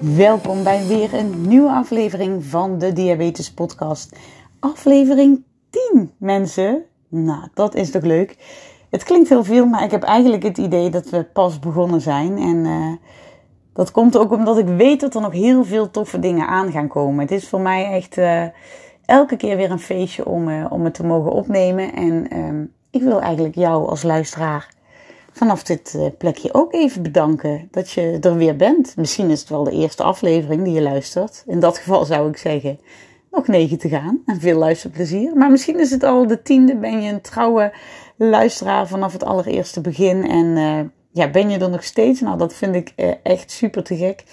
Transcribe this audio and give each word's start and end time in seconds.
Welkom 0.00 0.62
bij 0.62 0.86
weer 0.86 1.14
een 1.14 1.48
nieuwe 1.48 1.70
aflevering 1.70 2.44
van 2.44 2.78
de 2.78 2.92
Diabetes 2.92 3.52
Podcast. 3.52 4.16
Aflevering 4.58 5.42
10, 5.70 6.10
mensen. 6.16 6.84
Nou, 7.08 7.48
dat 7.54 7.74
is 7.74 7.90
toch 7.90 8.02
leuk. 8.02 8.36
Het 8.90 9.04
klinkt 9.04 9.28
heel 9.28 9.44
veel, 9.44 9.66
maar 9.66 9.82
ik 9.82 9.90
heb 9.90 10.02
eigenlijk 10.02 10.42
het 10.42 10.58
idee 10.58 10.90
dat 10.90 11.10
we 11.10 11.24
pas 11.24 11.58
begonnen 11.58 12.00
zijn. 12.00 12.38
En 12.38 12.64
uh, 12.64 12.92
dat 13.72 13.90
komt 13.90 14.18
ook 14.18 14.32
omdat 14.32 14.58
ik 14.58 14.66
weet 14.66 15.00
dat 15.00 15.14
er 15.14 15.20
nog 15.20 15.32
heel 15.32 15.64
veel 15.64 15.90
toffe 15.90 16.18
dingen 16.18 16.48
aan 16.48 16.72
gaan 16.72 16.88
komen. 16.88 17.20
Het 17.20 17.30
is 17.30 17.48
voor 17.48 17.60
mij 17.60 17.84
echt 17.84 18.16
uh, 18.16 18.44
elke 19.04 19.36
keer 19.36 19.56
weer 19.56 19.70
een 19.70 19.78
feestje 19.78 20.26
om, 20.26 20.48
uh, 20.48 20.66
om 20.70 20.84
het 20.84 20.94
te 20.94 21.06
mogen 21.06 21.32
opnemen. 21.32 21.94
En 21.94 22.72
ik 22.90 23.02
wil 23.02 23.20
eigenlijk 23.20 23.54
jou 23.54 23.88
als 23.88 24.02
luisteraar 24.02 24.76
vanaf 25.32 25.62
dit 25.62 25.94
eh, 25.94 26.06
plekje 26.18 26.54
ook 26.54 26.74
even 26.74 27.02
bedanken 27.02 27.68
dat 27.70 27.90
je 27.90 28.18
er 28.20 28.36
weer 28.36 28.56
bent. 28.56 28.96
Misschien 28.96 29.30
is 29.30 29.40
het 29.40 29.48
wel 29.48 29.64
de 29.64 29.70
eerste 29.70 30.02
aflevering 30.02 30.64
die 30.64 30.74
je 30.74 30.82
luistert. 30.82 31.42
In 31.46 31.60
dat 31.60 31.78
geval 31.78 32.04
zou 32.04 32.28
ik 32.28 32.36
zeggen, 32.36 32.78
nog 33.30 33.46
negen 33.46 33.78
te 33.78 33.88
gaan 33.88 34.22
en 34.26 34.40
veel 34.40 34.58
luisterplezier. 34.58 35.36
Maar 35.36 35.50
misschien 35.50 35.80
is 35.80 35.90
het 35.90 36.02
al 36.02 36.26
de 36.26 36.42
tiende, 36.42 36.76
ben 36.76 37.02
je 37.02 37.12
een 37.12 37.20
trouwe 37.20 37.72
luisteraar 38.16 38.88
vanaf 38.88 39.12
het 39.12 39.24
allereerste 39.24 39.80
begin. 39.80 40.28
En 40.28 40.46
uh, 40.46 40.80
ja, 41.12 41.30
ben 41.30 41.50
je 41.50 41.58
er 41.58 41.70
nog 41.70 41.84
steeds? 41.84 42.20
Nou, 42.20 42.38
dat 42.38 42.54
vind 42.54 42.74
ik 42.74 42.92
uh, 42.96 43.12
echt 43.22 43.50
super 43.50 43.82
te 43.82 43.96
gek. 43.96 44.24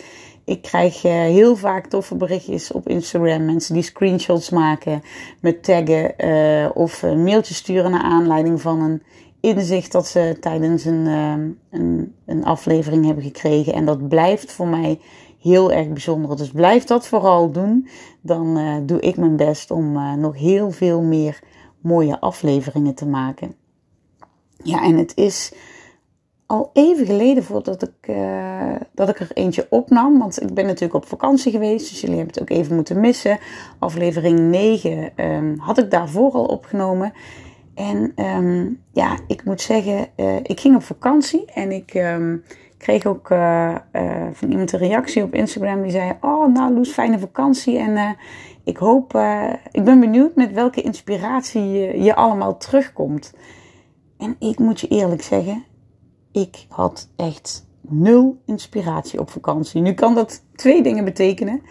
Ik 0.45 0.62
krijg 0.62 1.02
heel 1.02 1.56
vaak 1.56 1.88
toffe 1.88 2.16
berichtjes 2.16 2.72
op 2.72 2.89
Instagram. 2.89 3.45
Mensen 3.45 3.73
die 3.73 3.84
screenshots 3.84 4.50
maken 4.50 5.03
met 5.41 5.64
taggen 5.64 6.75
of 6.75 7.02
mailtjes 7.02 7.58
sturen 7.58 7.91
naar 7.91 8.03
aanleiding 8.03 8.62
van 8.62 8.81
een 8.81 9.02
inzicht 9.45 9.91
dat 9.91 10.07
ze 10.07 10.38
tijdens 10.39 10.85
een, 10.85 11.05
uh, 11.05 11.33
een, 11.69 12.15
een, 12.25 12.45
aflevering 12.45 13.05
hebben 13.05 13.23
gekregen. 13.23 13.73
En 13.73 13.85
dat 13.85 14.07
blijft 14.07 14.51
voor 14.51 14.67
mij 14.67 14.99
heel 15.39 15.71
erg 15.71 15.88
bijzonder. 15.88 16.38
Dus 16.38 16.51
blijf 16.51 16.83
dat 16.83 17.07
vooral 17.07 17.51
doen. 17.51 17.88
Dan 18.21 18.57
uh, 18.57 18.75
doe 18.83 18.99
ik 18.99 19.17
mijn 19.17 19.35
best 19.35 19.71
om 19.71 19.95
uh, 19.95 20.13
nog 20.13 20.38
heel 20.38 20.71
veel 20.71 21.01
meer 21.01 21.39
mooie 21.79 22.19
afleveringen 22.19 22.93
te 22.95 23.05
maken. 23.05 23.55
Ja, 24.63 24.83
en 24.83 24.97
het 24.97 25.16
is 25.16 25.53
al 26.45 26.69
even 26.73 27.05
geleden 27.05 27.43
voordat 27.43 27.83
ik, 27.83 28.07
uh, 28.09 28.75
dat 28.93 29.09
ik 29.09 29.19
er 29.19 29.31
eentje 29.33 29.67
opnam. 29.69 30.19
Want 30.19 30.41
ik 30.41 30.53
ben 30.53 30.66
natuurlijk 30.66 30.93
op 30.93 31.05
vakantie 31.05 31.51
geweest. 31.51 31.89
Dus 31.89 32.01
jullie 32.01 32.17
hebben 32.17 32.33
het 32.33 32.41
ook 32.41 32.57
even 32.57 32.75
moeten 32.75 32.99
missen. 32.99 33.39
Aflevering 33.79 34.39
9 34.39 35.11
um, 35.25 35.57
had 35.59 35.77
ik 35.77 35.91
daarvoor 35.91 36.31
al 36.31 36.45
opgenomen. 36.45 37.13
En 37.76 38.12
um, 38.16 38.81
ja, 38.92 39.18
ik 39.28 39.45
moet 39.45 39.62
zeggen, 39.62 40.08
uh, 40.18 40.36
ik 40.36 40.59
ging 40.59 40.76
op 40.76 40.84
vakantie 40.84 41.45
en 41.54 41.72
ik 41.72 41.94
um, 41.94 42.44
kreeg 42.78 43.06
ook 43.06 43.30
uh, 43.30 43.76
uh, 43.94 44.28
van 44.31 44.52
iemand 44.52 44.72
een 44.72 44.80
reactie 44.80 45.23
op 45.23 45.34
Instagram 45.34 45.81
die 45.81 45.92
zei: 45.92 46.14
Oh, 46.22 46.53
nou, 46.53 46.73
Loes, 46.73 46.92
fijne 46.92 47.20
vakantie. 47.20 47.78
En 47.78 48.18
ik 48.64 48.78
hoop, 48.78 49.20
ik 49.72 49.84
ben 49.84 50.00
benieuwd 50.00 50.36
met 50.36 50.52
welke 50.52 50.81
inspiratie 50.81 51.70
je, 51.70 52.02
je 52.02 52.16
allemaal 52.16 52.58
terugkomt. 52.58 53.34
En 54.18 54.35
ik 54.40 54.59
moet 54.59 54.80
je 54.80 54.88
eerlijk 54.88 55.22
zeggen, 55.22 55.64
ik 56.31 56.66
had 56.69 57.09
echt 57.16 57.68
nul 57.81 58.41
inspiratie 58.46 59.19
op 59.19 59.30
vakantie. 59.30 59.81
Nu 59.81 59.94
kan 59.94 60.16
dat 60.16 60.44
twee 60.56 60.84
dingen 60.84 61.06
betekenen. 61.06 61.62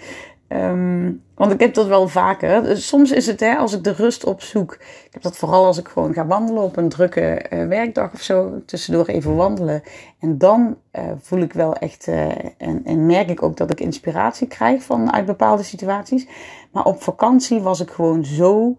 Um, 0.55 1.23
want 1.35 1.53
ik 1.53 1.61
heb 1.61 1.75
dat 1.75 1.87
wel 1.87 2.09
vaker. 2.09 2.63
Dus 2.63 2.87
soms 2.89 3.13
is 3.13 3.27
het, 3.27 3.41
hè, 3.41 3.57
als 3.57 3.73
ik 3.73 3.85
de 3.85 3.93
rust 3.93 4.25
opzoek. 4.25 4.73
Ik 4.75 5.09
heb 5.11 5.23
dat 5.23 5.37
vooral 5.37 5.65
als 5.65 5.79
ik 5.79 5.89
gewoon 5.89 6.13
ga 6.13 6.27
wandelen 6.27 6.63
op 6.63 6.77
een 6.77 6.89
drukke 6.89 7.47
uh, 7.51 7.67
werkdag 7.67 8.13
of 8.13 8.21
zo. 8.21 8.63
Tussendoor 8.67 9.07
even 9.07 9.37
wandelen. 9.37 9.83
En 10.21 10.39
dan 10.39 10.77
uh, 10.93 11.03
voel 11.21 11.41
ik 11.41 11.53
wel 11.53 11.75
echt. 11.75 12.09
Uh, 12.09 12.29
en, 12.59 12.85
en, 12.85 13.07
merk 13.07 13.31
ik 13.31 13.43
ook 13.43 13.57
dat 13.57 13.71
ik 13.71 13.81
inspiratie 13.81 14.47
krijg 14.47 14.83
van 14.83 15.13
uit 15.13 15.27
bepaalde 15.27 15.63
situaties. 15.63 16.27
Maar 16.73 16.85
op 16.85 17.03
vakantie 17.03 17.61
was 17.61 17.81
ik 17.81 17.91
gewoon 17.91 18.25
zo 18.25 18.77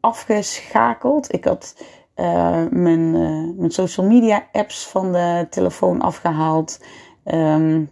afgeschakeld. 0.00 1.32
Ik 1.32 1.44
had 1.44 1.76
mijn, 2.70 3.10
mijn 3.56 3.70
social 3.70 4.06
media 4.06 4.46
apps 4.52 4.86
van 4.88 5.12
de 5.12 5.46
telefoon 5.50 6.00
afgehaald. 6.00 6.80
Um, 7.24 7.90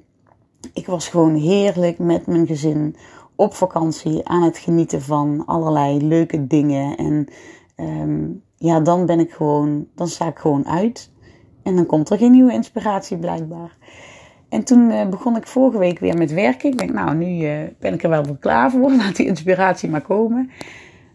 ik 0.72 0.86
was 0.86 1.08
gewoon 1.08 1.34
heerlijk 1.34 1.98
met 1.98 2.26
mijn 2.26 2.46
gezin 2.46 2.96
op 3.36 3.54
vakantie 3.54 4.28
aan 4.28 4.42
het 4.42 4.58
genieten 4.58 5.02
van 5.02 5.42
allerlei 5.46 6.06
leuke 6.06 6.46
dingen. 6.46 6.96
En 6.96 7.28
um, 7.76 8.42
ja, 8.56 8.80
dan 8.80 9.06
ben 9.06 9.20
ik 9.20 9.32
gewoon, 9.32 9.86
dan 9.94 10.08
sta 10.08 10.26
ik 10.26 10.38
gewoon 10.38 10.68
uit. 10.68 11.12
En 11.62 11.76
dan 11.76 11.86
komt 11.86 12.10
er 12.10 12.18
geen 12.18 12.30
nieuwe 12.30 12.52
inspiratie 12.52 13.18
blijkbaar. 13.18 13.76
En 14.48 14.64
toen 14.64 14.90
uh, 14.90 15.08
begon 15.08 15.36
ik 15.36 15.46
vorige 15.46 15.78
week 15.78 15.98
weer 15.98 16.16
met 16.16 16.32
werken. 16.32 16.70
Ik 16.70 16.78
denk, 16.78 16.92
nou, 16.92 17.14
nu 17.14 17.26
uh, 17.26 17.68
ben 17.78 17.94
ik 17.94 18.02
er 18.02 18.08
wel 18.08 18.24
voor 18.24 18.38
klaar 18.38 18.70
voor. 18.70 18.92
Laat 18.96 19.16
die 19.16 19.26
inspiratie 19.26 19.90
maar 19.90 20.02
komen. 20.02 20.50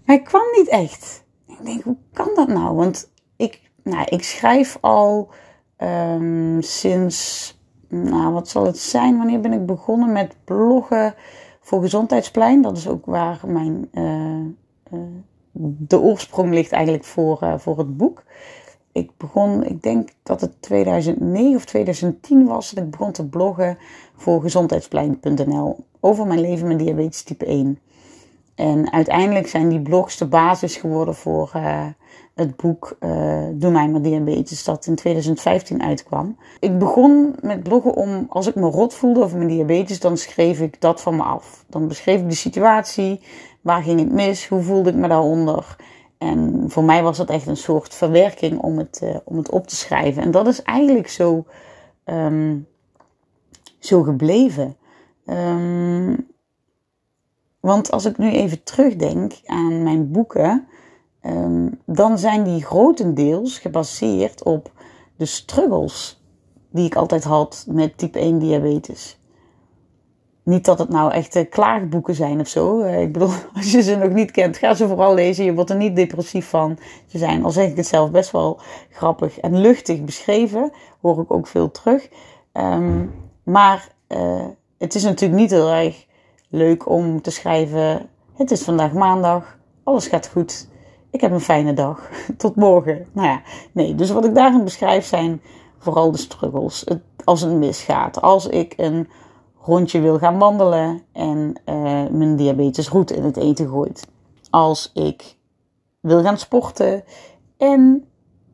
Maar 0.06 0.16
ik 0.16 0.24
kwam 0.24 0.46
niet 0.58 0.68
echt. 0.68 1.24
Ik 1.48 1.66
denk, 1.66 1.84
hoe 1.84 1.98
kan 2.14 2.30
dat 2.36 2.48
nou? 2.48 2.76
Want 2.76 3.12
ik, 3.36 3.62
nou, 3.84 4.06
ik 4.10 4.24
schrijf 4.24 4.78
al 4.82 5.32
um, 5.78 6.62
sinds 6.62 7.58
nou, 7.90 8.34
wat 8.34 8.50
zal 8.50 8.66
het 8.66 8.78
zijn? 8.78 9.18
Wanneer 9.18 9.40
ben 9.40 9.54
ik 9.54 9.66
begonnen 9.66 10.12
met 10.12 10.36
bloggen 10.44 11.14
voor 11.62 11.82
Gezondheidsplein? 11.82 12.62
Dat 12.62 12.78
is 12.78 12.88
ook 12.88 13.06
waar 13.06 13.40
mijn, 13.46 13.90
uh, 13.94 14.46
uh, 14.94 15.00
de 15.78 16.00
oorsprong 16.00 16.54
ligt 16.54 16.72
eigenlijk 16.72 17.04
voor, 17.04 17.40
uh, 17.44 17.58
voor 17.58 17.78
het 17.78 17.98
boek. 17.98 18.24
Ik 18.92 19.12
begon, 19.18 19.64
ik 19.64 19.84
denk 19.84 20.10
dat 20.24 20.42
het 20.42 20.62
2009 20.62 21.56
of 21.56 21.66
2010 21.66 22.46
was, 22.46 22.72
dat 22.72 22.84
ik 22.84 22.92
begon 22.92 23.12
te 23.12 23.28
bloggen 23.28 23.78
voor 24.16 24.42
gezondheidsplein.nl 24.42 25.86
over 26.00 26.28
mijn 26.28 26.40
leven 26.40 26.68
met 26.68 26.80
diabetes 26.80 27.24
type 27.24 27.46
1. 27.46 27.80
En 28.56 28.92
uiteindelijk 28.92 29.48
zijn 29.48 29.70
die 29.70 29.82
blogs 29.82 30.18
de 30.18 30.28
basis 30.28 30.76
geworden 30.76 31.16
voor 31.16 31.52
het 32.40 32.56
boek 32.56 32.98
uh, 33.00 33.44
Doe 33.54 33.72
mij 33.72 33.90
maar 33.90 34.02
diabetes, 34.02 34.64
dat 34.64 34.86
in 34.86 34.96
2015 34.96 35.84
uitkwam. 35.84 36.38
Ik 36.60 36.78
begon 36.78 37.36
met 37.42 37.64
bloggen 37.64 37.94
om, 37.94 38.26
als 38.30 38.48
ik 38.48 38.56
me 38.56 38.70
rot 38.70 38.94
voelde 38.94 39.24
over 39.24 39.38
mijn 39.38 39.50
diabetes, 39.50 40.00
dan 40.00 40.18
schreef 40.18 40.60
ik 40.60 40.82
dat 40.82 41.02
van 41.02 41.16
me 41.16 41.24
af. 41.24 41.66
Dan 41.68 41.88
beschreef 41.88 42.20
ik 42.20 42.30
de 42.30 42.36
situatie, 42.36 43.22
waar 43.62 43.82
ging 43.82 44.00
het 44.00 44.12
mis, 44.12 44.48
hoe 44.48 44.62
voelde 44.62 44.90
ik 44.90 44.96
me 44.96 45.08
daaronder. 45.08 45.76
En 46.18 46.64
voor 46.68 46.84
mij 46.84 47.04
was 47.04 47.18
dat 47.18 47.30
echt 47.30 47.48
een 47.48 47.58
soort 47.58 47.94
verwerking 47.94 48.60
om 48.60 48.78
het, 48.78 49.00
uh, 49.04 49.16
om 49.24 49.38
het 49.38 49.50
op 49.50 49.68
te 49.68 49.76
schrijven. 49.76 50.24
En 50.24 50.32
dat 50.32 50.48
is 50.48 50.62
eigenlijk 50.62 51.10
zo, 51.10 51.46
um, 52.06 52.68
zo 53.80 54.04
gebleven. 54.04 54.76
Um, 55.26 56.28
want 57.60 57.92
als 57.92 58.06
ik 58.06 58.18
nu 58.18 58.32
even 58.32 58.64
terugdenk 58.64 59.34
aan 59.46 59.84
mijn 59.84 60.12
boeken, 60.12 60.68
um, 61.26 61.80
dan 61.86 62.18
zijn 62.18 62.44
die 62.44 62.64
grotendeels 62.64 63.60
gebaseerd 63.60 64.44
op 64.44 64.72
de 65.16 65.26
struggles 65.26 66.24
die 66.70 66.86
ik 66.86 66.96
altijd 66.96 67.24
had 67.24 67.66
met 67.68 67.98
type 67.98 68.20
1 68.20 68.40
diabetes. 68.40 69.20
Niet 70.44 70.66
dat 70.66 70.80
het 70.80 70.90
nou 70.90 71.12
echt 71.12 71.50
klaagboeken 71.50 72.16
zijn 72.16 72.40
of 72.40 72.48
zo. 72.48 72.82
Ik 72.82 73.14
bedoel, 73.14 73.32
als 73.56 73.72
je 73.72 73.82
ze 73.82 73.96
nog 73.96 74.10
niet 74.10 74.32
kent, 74.32 74.58
ga 74.58 74.74
ze 74.74 74.88
vooral 74.88 75.14
lezen. 75.14 75.46
Je 75.46 75.54
wordt 75.54 75.70
er 75.70 75.76
niet 75.76 75.96
depressief 75.96 76.50
van. 76.50 76.78
Ze 77.08 77.18
zijn, 77.18 77.44
al 77.44 77.52
zeg 77.52 77.70
ik 77.70 77.78
het 77.78 77.88
zelf, 77.88 78.12
best 78.12 78.32
wel 78.32 78.60
grappig 78.90 79.40
en 79.40 79.58
luchtig 79.58 80.04
beschreven. 80.04 80.72
Hoor 81.02 81.22
ik 81.22 81.32
ook 81.32 81.48
veel 81.48 81.72
terug. 81.72 82.10
Um, 82.54 83.12
maar 83.44 83.90
uh, 84.08 84.46
het 84.78 84.96
is 84.96 85.04
natuurlijk 85.04 85.40
niet 85.40 85.52
heel 85.52 85.70
erg 85.70 86.06
leuk 86.50 86.90
om 86.90 87.22
te 87.22 87.32
schrijven. 87.32 88.10
Het 88.34 88.52
is 88.52 88.62
vandaag 88.62 88.94
maandag. 88.94 89.58
Alles 89.84 90.08
gaat 90.08 90.28
goed 90.28 90.68
ik 91.12 91.22
heb 91.22 91.32
een 91.32 91.40
fijne 91.40 91.74
dag. 91.74 92.10
Tot 92.38 92.56
morgen. 92.56 93.06
Nou 93.12 93.28
ja, 93.28 93.42
nee. 93.72 93.96
Dus 93.96 94.12
wat 94.12 94.26
ik 94.26 94.36
daarin 94.36 94.64
beschrijf 94.64 95.06
zijn 95.06 95.42
vooral 95.78 96.12
de 96.12 96.18
struggles. 96.18 96.82
Het, 96.86 97.02
als 97.24 97.42
het 97.42 97.54
misgaat. 97.54 98.22
Als 98.22 98.48
ik 98.48 98.74
een 98.78 99.08
rondje 99.62 100.00
wil 100.00 100.18
gaan 100.18 100.38
wandelen 100.38 101.02
en 101.12 101.62
uh, 101.66 102.08
mijn 102.12 102.36
diabetes 102.36 102.88
goed 102.88 103.12
in 103.12 103.24
het 103.24 103.38
eten 103.38 103.70
gooit. 103.70 104.08
Als 104.50 104.92
ik 104.94 105.36
wil 106.00 106.22
gaan 106.22 106.38
sporten 106.38 107.04
en 107.58 108.04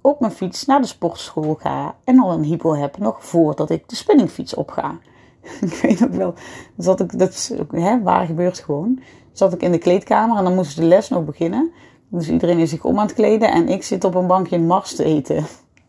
op 0.02 0.20
mijn 0.20 0.32
fiets 0.32 0.66
naar 0.66 0.82
de 0.82 0.88
sportschool 0.88 1.56
ga 1.56 1.96
en 2.04 2.20
al 2.20 2.32
een 2.32 2.44
hypo 2.44 2.74
heb 2.74 2.98
nog 2.98 3.26
voordat 3.26 3.70
ik 3.70 3.90
de 3.90 3.96
spinningfiets 3.96 4.54
opga. 4.54 5.00
ik 5.62 5.80
weet 5.82 6.04
ook 6.04 6.14
wel, 6.14 6.34
zat 6.78 7.00
ik, 7.00 7.20
dat 7.20 7.30
is 7.30 7.52
hè, 7.72 8.02
waar 8.02 8.26
gebeurt 8.26 8.60
gewoon. 8.60 9.00
Zat 9.32 9.54
ik 9.54 9.62
in 9.62 9.72
de 9.72 9.78
kleedkamer 9.78 10.38
en 10.38 10.44
dan 10.44 10.56
moest 10.56 10.76
de 10.76 10.84
les 10.84 11.10
nog 11.10 11.26
beginnen. 11.26 11.72
Dus 12.16 12.30
iedereen 12.30 12.60
is 12.60 12.70
zich 12.70 12.84
om 12.84 13.00
aan 13.00 13.06
het 13.06 13.16
kleden 13.16 13.52
en 13.52 13.70
ik 13.70 13.84
zit 13.84 14.04
op 14.04 14.16
een 14.16 14.28
bankje 14.28 14.56
in 14.56 14.68
Mars 14.68 14.96
te 14.96 15.04
eten. 15.04 15.46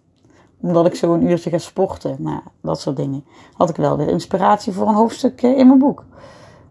Omdat 0.60 0.86
ik 0.86 0.94
zo 0.94 1.14
een 1.14 1.26
uurtje 1.26 1.50
ga 1.50 1.58
sporten. 1.58 2.16
Nou, 2.18 2.40
dat 2.62 2.80
soort 2.80 2.96
dingen. 2.96 3.24
Had 3.52 3.68
ik 3.68 3.76
wel 3.76 3.96
weer 3.96 4.08
inspiratie 4.08 4.72
voor 4.72 4.88
een 4.88 4.94
hoofdstuk 4.94 5.42
eh, 5.42 5.58
in 5.58 5.66
mijn 5.66 5.78
boek. 5.78 6.04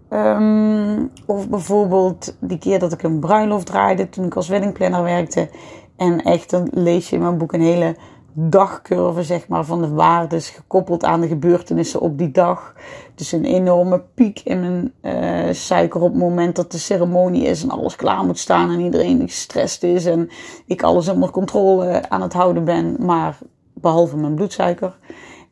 Um, 0.10 1.12
of 1.26 1.50
bijvoorbeeld 1.50 2.36
die 2.40 2.58
keer 2.58 2.80
dat 2.80 2.92
ik 2.92 3.04
een 3.04 3.20
bruiloft 3.20 3.66
draaide 3.66 4.10
toen 4.10 4.26
ik 4.26 4.36
als 4.36 4.48
weddingplanner 4.48 5.04
werkte. 5.04 5.50
En 5.96 6.22
echt, 6.22 6.50
dan 6.50 6.68
lees 6.72 7.10
je 7.10 7.16
in 7.16 7.22
mijn 7.22 7.38
boek 7.38 7.54
een 7.54 7.62
hele 7.62 7.96
dagcurve 8.38 9.24
zeg 9.24 9.48
maar, 9.48 9.66
van 9.66 9.82
de 9.82 9.90
waardes 9.90 10.50
gekoppeld 10.50 11.04
aan 11.04 11.22
de 11.22 11.28
gebeurtenissen 11.28 12.02
op 12.02 12.18
die 12.18 12.32
dag. 12.32 12.74
Dus 13.16 13.32
een 13.32 13.46
enorme 13.46 14.02
piek 14.14 14.42
in 14.44 14.60
mijn 14.60 14.94
uh, 15.02 15.54
suiker 15.54 16.02
op 16.02 16.12
het 16.12 16.20
moment 16.22 16.56
dat 16.56 16.72
de 16.72 16.78
ceremonie 16.78 17.44
is 17.44 17.64
en 17.64 17.70
alles 17.70 17.96
klaar 17.96 18.24
moet 18.26 18.40
staan 18.40 18.72
en 18.72 18.80
iedereen 18.80 19.22
gestrest 19.22 19.84
is 19.84 20.06
en 20.06 20.30
ik 20.66 20.84
alles 20.84 21.10
onder 21.10 21.30
controle 21.30 22.10
aan 22.10 22.22
het 22.22 22.34
houden 22.34 22.64
ben, 22.64 22.96
maar 23.00 23.38
behalve 23.74 24.18
mijn 24.18 24.36
bloedsuiker. 24.36 24.98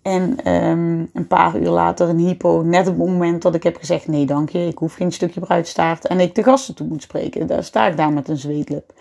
En 0.01 0.51
um, 0.53 1.09
een 1.13 1.27
paar 1.27 1.59
uur 1.59 1.69
later 1.69 2.09
een 2.09 2.17
hypo, 2.17 2.61
net 2.61 2.87
op 2.87 2.97
het 2.97 3.07
moment 3.07 3.41
dat 3.41 3.55
ik 3.55 3.63
heb 3.63 3.75
gezegd: 3.75 4.07
nee, 4.07 4.25
dank 4.25 4.49
je, 4.49 4.67
ik 4.67 4.77
hoef 4.77 4.93
geen 4.93 5.11
stukje 5.11 5.39
bruidstaart. 5.39 6.07
En 6.07 6.19
ik 6.19 6.35
de 6.35 6.43
gasten 6.43 6.75
toe 6.75 6.87
moet 6.87 7.01
spreken. 7.01 7.47
Daar 7.47 7.63
sta 7.63 7.87
ik 7.87 7.97
daar 7.97 8.13
met 8.13 8.29
een 8.29 8.37
zweetlip. 8.37 8.93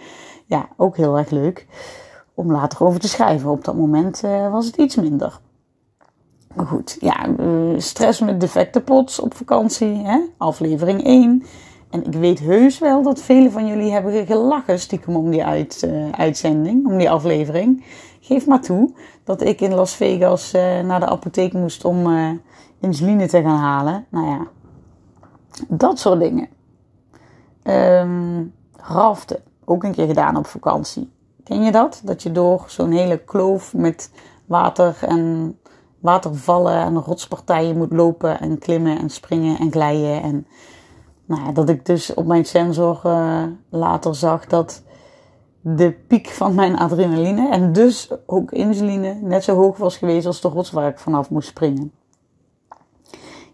Ja, 0.47 0.69
ook 0.77 0.97
heel 0.97 1.19
erg 1.19 1.31
leuk 1.31 1.67
om 2.35 2.53
later 2.53 2.85
over 2.87 3.01
te 3.01 3.09
schrijven. 3.09 3.51
Op 3.51 3.65
dat 3.65 3.77
moment 3.77 4.23
uh, 4.25 4.51
was 4.51 4.67
het 4.67 4.77
iets 4.77 4.97
minder. 4.97 5.41
Maar 6.55 6.67
goed, 6.67 6.97
ja, 7.01 7.29
uh, 7.29 7.79
stress 7.79 8.21
met 8.21 8.41
defectenpots 8.41 9.21
op 9.21 9.35
vakantie, 9.35 9.97
hè? 9.97 10.21
aflevering 10.37 11.05
1. 11.05 11.43
En 11.91 12.07
ik 12.07 12.13
weet 12.13 12.39
heus 12.39 12.79
wel 12.79 13.03
dat 13.03 13.23
velen 13.23 13.53
van 13.53 13.67
jullie 13.67 13.93
hebben 13.93 14.27
gelachen 14.27 14.79
stiekem 14.79 15.17
om 15.17 15.31
die 15.31 15.45
uit, 15.45 15.83
uh, 15.85 16.11
uitzending, 16.11 16.87
om 16.87 16.99
die 16.99 17.11
aflevering. 17.11 17.85
Geef 18.21 18.47
maar 18.47 18.61
toe 18.61 18.95
dat 19.25 19.43
ik 19.43 19.61
in 19.61 19.75
Las 19.75 19.95
Vegas 19.95 20.53
naar 20.85 21.01
de 21.01 21.07
apotheek 21.07 21.53
moest 21.53 21.85
om 21.85 22.07
insuline 22.81 23.29
te 23.29 23.43
gaan 23.43 23.59
halen. 23.59 24.07
Nou 24.09 24.27
ja, 24.27 24.47
dat 25.69 25.99
soort 25.99 26.21
dingen. 26.21 26.49
Um, 27.65 28.53
raften, 28.77 29.43
ook 29.65 29.85
een 29.85 29.93
keer 29.93 30.07
gedaan 30.07 30.37
op 30.37 30.47
vakantie. 30.47 31.11
Ken 31.45 31.63
je 31.63 31.73
dat? 31.73 32.01
Dat 32.05 32.23
je 32.23 32.33
door 32.33 32.65
zo'n 32.67 32.91
hele 32.91 33.19
kloof 33.19 33.75
met 33.75 34.11
water 34.47 34.97
en 35.01 35.57
watervallen 35.99 36.75
en 36.75 36.99
rotspartijen 36.99 37.77
moet 37.77 37.93
lopen 37.93 38.41
en 38.41 38.59
klimmen 38.59 38.99
en 38.99 39.11
springen 39.11 39.59
en 39.59 39.73
glijden. 39.73 40.23
En 40.23 40.47
nou 41.25 41.45
ja, 41.45 41.53
dat 41.53 41.69
ik 41.69 41.87
dus 41.87 42.15
op 42.15 42.27
mijn 42.27 42.45
sensor 42.45 43.01
uh, 43.07 43.43
later 43.69 44.15
zag 44.15 44.47
dat 44.47 44.83
de 45.61 45.93
piek 45.93 46.29
van 46.29 46.55
mijn 46.55 46.79
adrenaline 46.79 47.51
en 47.51 47.73
dus 47.73 48.11
ook 48.27 48.51
insuline 48.51 49.15
net 49.15 49.45
zo 49.45 49.57
hoog 49.57 49.77
was 49.77 49.97
geweest 49.97 50.27
als 50.27 50.41
de 50.41 50.49
rots 50.49 50.71
waar 50.71 50.89
ik 50.89 50.99
vanaf 50.99 51.31
moest 51.31 51.49
springen. 51.49 51.93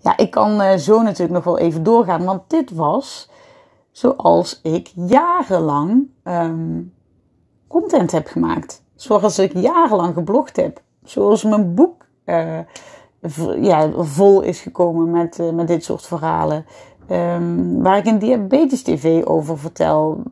Ja, 0.01 0.17
ik 0.17 0.31
kan 0.31 0.61
uh, 0.61 0.75
zo 0.75 1.03
natuurlijk 1.03 1.33
nog 1.33 1.45
wel 1.45 1.59
even 1.59 1.83
doorgaan, 1.83 2.25
want 2.25 2.43
dit 2.47 2.71
was 2.71 3.31
zoals 3.91 4.61
ik 4.63 4.93
jarenlang 4.95 6.09
um, 6.25 6.93
content 7.69 8.11
heb 8.11 8.27
gemaakt. 8.27 8.83
Zoals 8.95 9.39
ik 9.39 9.53
jarenlang 9.53 10.15
geblogd 10.15 10.57
heb. 10.57 10.83
Zoals 11.05 11.43
mijn 11.43 11.75
boek 11.75 12.07
uh, 12.27 12.59
ja, 13.61 13.91
vol 13.97 14.41
is 14.41 14.61
gekomen 14.61 15.11
met, 15.11 15.39
uh, 15.39 15.51
met 15.51 15.67
dit 15.67 15.85
soort 15.85 16.07
verhalen. 16.07 16.67
Um, 17.11 17.83
waar 17.83 17.97
ik 17.97 18.07
een 18.07 18.19
diabetes 18.19 18.83
TV 18.83 19.25
over 19.25 19.59
vertel. 19.59 20.23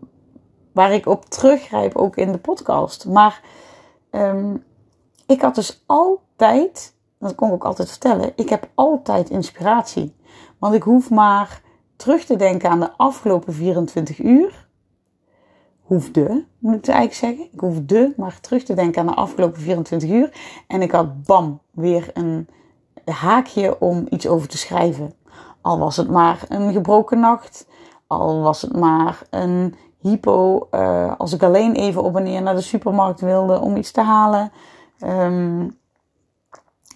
Waar 0.72 0.92
ik 0.92 1.06
op 1.06 1.24
teruggrijp 1.24 1.96
ook 1.96 2.16
in 2.16 2.32
de 2.32 2.38
podcast. 2.38 3.06
Maar 3.06 3.42
um, 4.10 4.64
ik 5.26 5.40
had 5.40 5.54
dus 5.54 5.82
altijd, 5.86 6.94
dat 7.18 7.34
kon 7.34 7.48
ik 7.48 7.54
ook 7.54 7.64
altijd 7.64 7.90
vertellen, 7.90 8.32
ik 8.36 8.48
heb 8.48 8.68
altijd 8.74 9.30
inspiratie. 9.30 10.16
Want 10.58 10.74
ik 10.74 10.82
hoef 10.82 11.10
maar 11.10 11.62
terug 11.96 12.24
te 12.24 12.36
denken 12.36 12.70
aan 12.70 12.80
de 12.80 12.92
afgelopen 12.96 13.54
24 13.54 14.18
uur 14.18 14.65
hoefde, 15.86 16.44
moet 16.58 16.74
ik 16.74 16.86
eigenlijk 16.86 17.14
zeggen. 17.14 17.48
Ik 17.52 17.60
hoefde 17.60 18.12
maar 18.16 18.40
terug 18.40 18.62
te 18.62 18.74
denken 18.74 19.00
aan 19.00 19.06
de 19.06 19.14
afgelopen 19.14 19.60
24 19.60 20.10
uur. 20.10 20.32
En 20.66 20.82
ik 20.82 20.90
had 20.90 21.22
bam, 21.24 21.60
weer 21.70 22.10
een 22.14 22.48
haakje 23.04 23.80
om 23.80 24.06
iets 24.10 24.26
over 24.26 24.48
te 24.48 24.58
schrijven. 24.58 25.14
Al 25.60 25.78
was 25.78 25.96
het 25.96 26.10
maar 26.10 26.44
een 26.48 26.72
gebroken 26.72 27.20
nacht. 27.20 27.66
Al 28.06 28.40
was 28.40 28.62
het 28.62 28.76
maar 28.76 29.22
een 29.30 29.74
hypo. 30.00 30.68
Uh, 30.70 31.12
als 31.18 31.32
ik 31.32 31.42
alleen 31.42 31.74
even 31.74 32.02
op 32.02 32.16
en 32.16 32.22
neer 32.22 32.42
naar 32.42 32.54
de 32.54 32.60
supermarkt 32.60 33.20
wilde 33.20 33.60
om 33.60 33.76
iets 33.76 33.90
te 33.90 34.00
halen. 34.00 34.52
Um, 35.00 35.64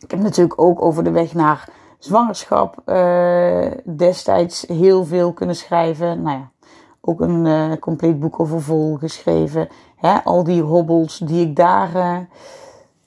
ik 0.01 0.11
heb 0.11 0.21
natuurlijk 0.21 0.61
ook 0.61 0.83
over 0.83 1.05
de 1.05 1.11
weg 1.11 1.35
naar 1.35 1.69
zwangerschap 1.99 2.83
uh, 2.87 3.67
destijds 3.97 4.65
heel 4.67 5.05
veel 5.05 5.33
kunnen 5.33 5.57
schrijven. 5.57 6.23
Nou 6.23 6.39
ja, 6.39 6.51
ook 7.01 7.21
een 7.21 7.45
uh, 7.47 7.73
compleet 7.81 8.21
boek 8.21 8.41
over 8.41 8.63
vol 8.63 8.97
geschreven. 8.97 9.69
Hè, 9.97 10.25
al 10.25 10.45
die 10.45 10.63
hobbels 10.63 11.19
die 11.19 11.47
ik 11.47 11.57
daar, 11.57 11.97
uh, 11.97 12.19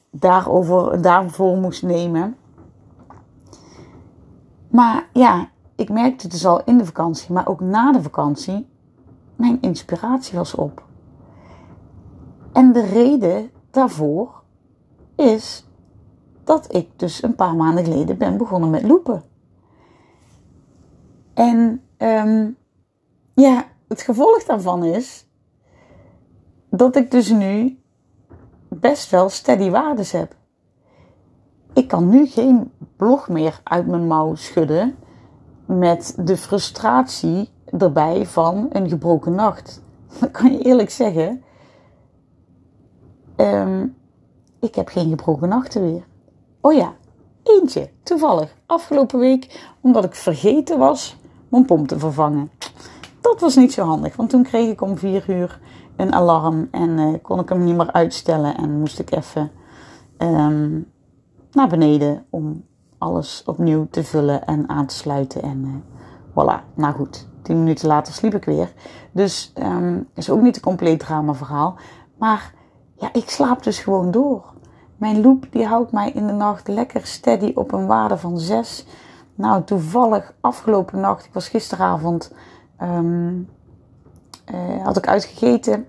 daarover, 0.10 1.02
daarvoor 1.02 1.58
moest 1.58 1.84
nemen. 1.84 2.38
Maar 4.70 5.08
ja, 5.14 5.50
ik 5.76 5.90
merkte 5.90 6.28
dus 6.28 6.46
al 6.46 6.64
in 6.64 6.78
de 6.78 6.86
vakantie, 6.86 7.34
maar 7.34 7.48
ook 7.48 7.60
na 7.60 7.92
de 7.92 8.02
vakantie, 8.02 8.68
mijn 9.36 9.58
inspiratie 9.62 10.38
was 10.38 10.56
op. 10.56 10.84
En 12.54 12.72
de 12.72 12.86
reden 12.86 13.52
daarvoor 13.72 14.42
is 15.16 15.68
dat 16.44 16.76
ik 16.76 16.90
dus 16.96 17.24
een 17.24 17.36
paar 17.36 17.56
maanden 17.56 17.84
geleden 17.84 18.18
ben 18.18 18.38
begonnen 18.38 18.70
met 18.70 18.84
lopen. 18.84 19.24
En 21.34 21.82
um, 21.98 22.58
ja, 23.34 23.66
het 23.94 24.02
gevolg 24.02 24.44
daarvan 24.44 24.84
is 24.84 25.28
dat 26.70 26.96
ik 26.96 27.12
dus 27.12 27.30
nu 27.30 27.80
best 28.68 29.10
wel 29.10 29.30
steady 29.30 29.70
waardes 29.70 30.12
heb. 30.12 30.36
Ik 31.74 31.88
kan 31.88 32.10
nu 32.10 32.26
geen 32.26 32.72
blog 32.98 33.30
meer 33.30 33.62
uit 33.64 33.88
mijn 33.88 34.08
mouw 34.08 34.36
schudden 34.36 34.96
met 35.66 36.16
de 36.20 36.38
frustratie 36.38 37.50
erbij 37.78 38.26
van 38.26 38.70
een 38.72 38.90
gebroken 38.90 39.36
nacht. 39.36 39.82
Dan 40.20 40.32
kan 40.32 40.52
je 40.52 40.60
eerlijk 40.60 40.90
zeggen, 40.90 41.44
um, 43.38 43.96
ik 44.60 44.76
heb 44.76 44.88
geen 44.88 45.10
gebroken 45.10 45.50
nachten 45.50 45.82
weer. 45.82 46.06
Oh 46.62 46.74
ja, 46.74 46.94
eentje, 47.44 47.90
toevallig, 48.04 48.56
afgelopen 48.66 49.20
week, 49.20 49.74
omdat 49.82 50.04
ik 50.04 50.16
vergeten 50.16 50.78
was 50.78 51.18
mijn 51.50 51.66
pomp 51.66 51.88
te 51.88 52.00
vervangen 52.00 52.52
dat 53.24 53.40
was 53.40 53.56
niet 53.56 53.74
zo 53.74 53.86
handig, 53.86 54.16
want 54.16 54.30
toen 54.30 54.44
kreeg 54.44 54.70
ik 54.72 54.82
om 54.82 54.98
vier 54.98 55.30
uur 55.30 55.60
een 55.96 56.14
alarm 56.14 56.68
en 56.72 56.90
uh, 56.90 57.14
kon 57.22 57.40
ik 57.40 57.50
hem 57.50 57.64
niet 57.64 57.76
meer 57.76 57.92
uitstellen 57.92 58.58
en 58.58 58.80
moest 58.80 59.00
ik 59.00 59.12
even 59.12 59.52
um, 60.18 60.92
naar 61.52 61.68
beneden 61.68 62.26
om 62.30 62.66
alles 62.98 63.44
opnieuw 63.46 63.88
te 63.92 64.04
vullen 64.04 64.46
en 64.46 64.70
aan 64.70 64.86
te 64.86 64.96
sluiten. 64.96 65.42
En 65.42 65.64
uh, 65.66 65.74
voilà, 66.30 66.74
nou 66.74 66.94
goed, 66.94 67.28
tien 67.42 67.58
minuten 67.58 67.88
later 67.88 68.14
sliep 68.14 68.34
ik 68.34 68.46
weer. 68.46 68.74
Dus 69.12 69.54
um, 69.58 70.10
is 70.14 70.30
ook 70.30 70.42
niet 70.42 70.56
een 70.56 70.62
compleet 70.62 71.00
drama 71.00 71.34
verhaal. 71.34 71.76
Maar 72.18 72.54
ja, 72.96 73.10
ik 73.14 73.30
slaap 73.30 73.64
dus 73.64 73.80
gewoon 73.80 74.12
door. 74.12 74.54
Mijn 74.98 75.22
loop 75.22 75.46
die 75.50 75.66
houdt 75.66 75.92
mij 75.92 76.12
in 76.12 76.28
de 76.28 76.34
nacht 76.34 76.68
lekker 76.68 77.06
steady 77.06 77.52
op 77.56 77.72
een 77.72 77.86
waarde 77.86 78.18
van 78.18 78.40
6. 78.40 78.86
Nou, 79.36 79.64
toevallig 79.64 80.34
afgelopen 80.42 81.00
nacht, 81.00 81.26
ik 81.26 81.34
was 81.34 81.50
gisteravond 81.50 82.32
Um, 82.82 83.48
uh, 84.54 84.84
had 84.84 84.98
ik 84.98 85.08
uitgegeten. 85.08 85.86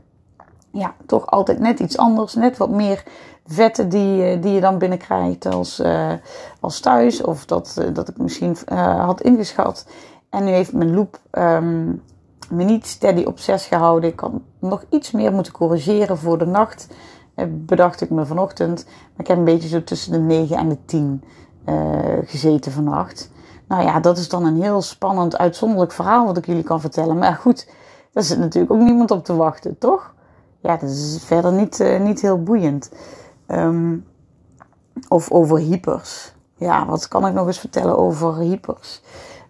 Ja, 0.71 0.95
toch 1.07 1.27
altijd 1.27 1.59
net 1.59 1.81
iets 1.81 1.97
anders. 1.97 2.35
Net 2.35 2.57
wat 2.57 2.71
meer 2.71 3.05
vetten 3.47 3.89
die, 3.89 4.37
uh, 4.37 4.43
die 4.43 4.53
je 4.53 4.61
dan 4.61 4.79
binnenkrijgt 4.79 5.47
als, 5.47 5.81
uh, 5.81 6.13
als 6.61 6.81
thuis. 6.81 7.23
Of 7.23 7.45
dat, 7.45 7.83
dat 7.93 8.09
ik 8.09 8.19
misschien 8.19 8.57
had 8.77 9.21
ingeschat. 9.21 9.87
En 10.31 10.45
nu 10.45 10.51
heeft 10.51 10.73
mijn 10.73 10.95
loop 10.95 11.21
um, 11.33 12.03
me 12.51 12.65
niet 12.65 12.87
steady 12.87 13.23
op 13.23 13.39
6 13.39 13.67
gehouden. 13.67 14.11
Ik 14.11 14.21
had 14.21 14.33
nog 14.59 14.85
iets 14.91 15.11
meer 15.11 15.33
moeten 15.33 15.53
corrigeren 15.53 16.19
voor 16.19 16.39
de 16.39 16.47
nacht. 16.47 16.89
bedacht 17.49 18.01
ik 18.01 18.11
me 18.11 18.27
vanochtend. 18.27 18.85
Maar 18.85 19.21
ik 19.21 19.27
heb 19.27 19.37
een 19.37 19.45
beetje 19.45 19.69
zo 19.69 19.85
tussen 19.85 20.13
de 20.13 20.19
9 20.19 20.57
en 20.57 20.69
de 20.69 20.79
10 20.85 21.25
gezeten 22.25 22.73
vannacht. 22.73 23.31
Nou 23.69 23.83
ja, 23.83 24.01
dat 24.01 24.19
is 24.19 24.29
dan 24.29 24.45
een 24.45 24.63
heel 24.63 24.83
spannend, 24.83 25.39
uitzonderlijk 25.39 25.93
verhaal 25.93 26.27
wat 26.27 26.37
ik 26.37 26.47
jullie 26.47 26.63
kan 26.63 26.81
vertellen. 26.81 27.19
Maar 27.19 27.35
goed, 27.35 27.69
daar 28.13 28.23
zit 28.23 28.39
natuurlijk 28.39 28.73
ook 28.73 28.81
niemand 28.81 29.11
op 29.11 29.25
te 29.25 29.37
wachten, 29.37 29.79
toch? 29.79 30.15
Ja, 30.61 30.77
dat 30.77 30.91
is 30.91 31.23
verder 31.25 31.53
niet, 31.53 31.81
uh, 31.81 32.01
niet 32.01 32.21
heel 32.21 32.43
boeiend. 32.43 32.91
Um, 33.49 34.07
of 35.09 35.31
over 35.31 35.59
hypers. 35.59 36.35
ja, 36.57 36.87
wat 36.87 37.09
kan 37.09 37.27
ik 37.27 37.35
nog 37.35 37.47
eens 37.47 37.59
vertellen 37.59 37.99
over 37.99 38.37
hypers? 38.39 39.03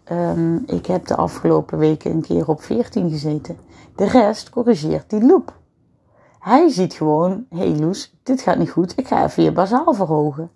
Ehm, 0.05 0.57
ik 0.67 0.87
heb 0.87 1.07
de 1.07 1.17
afgelopen 1.17 1.79
weken 1.79 2.11
een 2.11 2.23
keer 2.23 2.49
op 2.49 2.63
14 2.63 3.11
gezeten. 3.11 3.57
De 3.97 4.05
rest 4.05 4.51
corrigeert 4.51 5.11
die 5.11 5.27
loop. 5.27 5.53
Hij 6.39 6.69
ziet 6.69 6.95
gewoon, 6.95 7.47
hé 7.51 7.59
hey 7.59 7.79
Loes, 7.79 8.17
dit 8.23 8.41
gaat 8.41 8.59
niet 8.59 8.71
goed, 8.71 8.99
ik 8.99 9.09
ga 9.09 9.25
even 9.25 9.43
je 9.43 9.53
bazaal 9.53 9.95
verhogen. 9.95 10.51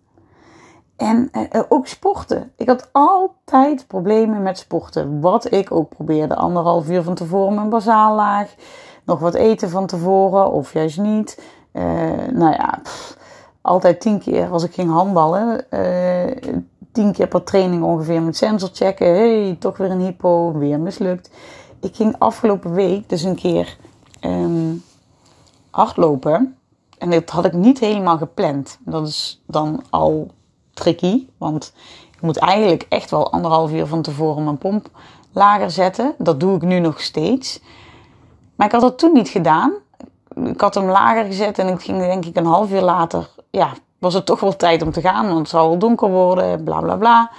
En 0.99 1.31
uh, 1.33 1.63
ook 1.69 1.87
sporten. 1.87 2.53
Ik 2.57 2.69
had 2.69 2.89
altijd 2.93 3.87
problemen 3.87 4.43
met 4.43 4.59
sporten. 4.59 5.21
Wat 5.21 5.53
ik 5.53 5.73
ook 5.73 5.89
probeerde. 5.89 6.35
Anderhalf 6.35 6.89
uur 6.89 7.03
van 7.03 7.15
tevoren 7.15 7.55
mijn 7.55 7.69
bazaal 7.69 8.15
laag. 8.15 8.55
Nog 9.05 9.19
wat 9.19 9.35
eten 9.35 9.71
van 9.71 9.87
tevoren 9.87 10.51
of 10.51 10.73
juist 10.73 10.99
niet. 10.99 11.43
Uh, 11.73 11.83
nou 12.33 12.53
ja, 12.53 12.81
altijd 13.61 14.01
tien 14.01 14.19
keer 14.19 14.51
als 14.51 14.65
ik 14.65 14.75
ging 14.75 14.91
handballen. 14.91 15.67
Tien 16.93 17.13
keer 17.13 17.29
per 17.29 17.43
training 17.43 17.83
ongeveer 17.83 18.23
met 18.23 18.37
sensor 18.37 18.71
checken. 18.73 19.07
hey, 19.07 19.57
toch 19.59 19.77
weer 19.77 19.91
een 19.91 20.01
hypo, 20.01 20.53
weer 20.53 20.81
mislukt. 20.81 21.31
Ik 21.81 21.97
ging 21.97 22.15
afgelopen 22.19 22.73
week 22.73 23.09
dus 23.09 23.23
een 23.23 23.35
keer 23.35 23.77
um, 24.21 24.83
hardlopen. 25.71 26.57
En 26.99 27.11
dat 27.11 27.31
had 27.31 27.45
ik 27.45 27.53
niet 27.53 27.79
helemaal 27.79 28.19
gepland. 28.19 28.79
Dat 28.85 29.09
is 29.09 29.43
dan 29.47 29.83
al 29.91 30.31
tricky. 30.79 31.27
Want 31.39 31.73
ik 32.15 32.21
moet 32.21 32.37
eigenlijk 32.37 32.87
echt 32.89 33.11
wel 33.11 33.33
anderhalf 33.33 33.73
uur 33.73 33.87
van 33.87 34.03
tevoren 34.03 34.45
mijn 34.45 34.59
pomp 34.59 34.89
lager 35.33 35.71
zetten. 35.71 36.15
Dat 36.19 36.41
doe 36.41 36.57
ik 36.57 36.63
nu 36.63 36.79
nog 36.79 37.01
steeds. 37.01 37.61
Maar 38.55 38.67
ik 38.67 38.73
had 38.73 38.81
dat 38.81 38.99
toen 38.99 39.13
niet 39.13 39.29
gedaan. 39.29 39.73
Ik 40.45 40.61
had 40.61 40.75
hem 40.75 40.89
lager 40.89 41.25
gezet 41.25 41.59
en 41.59 41.69
ik 41.69 41.81
ging 41.81 41.99
denk 41.99 42.25
ik 42.25 42.37
een 42.37 42.47
half 42.47 42.71
uur 42.71 42.81
later. 42.81 43.31
Ja, 43.51 43.73
was 43.99 44.15
het 44.15 44.27
toch 44.27 44.41
wel 44.41 44.57
tijd 44.57 44.83
om 44.83 44.93
te 44.93 45.01
gaan, 45.01 45.27
want 45.27 45.39
het 45.39 45.49
zou 45.49 45.69
wel 45.69 45.79
donker 45.79 46.11
worden, 46.11 46.65
bla 46.65 46.81
bla 46.81 46.97
bla. 46.97 47.31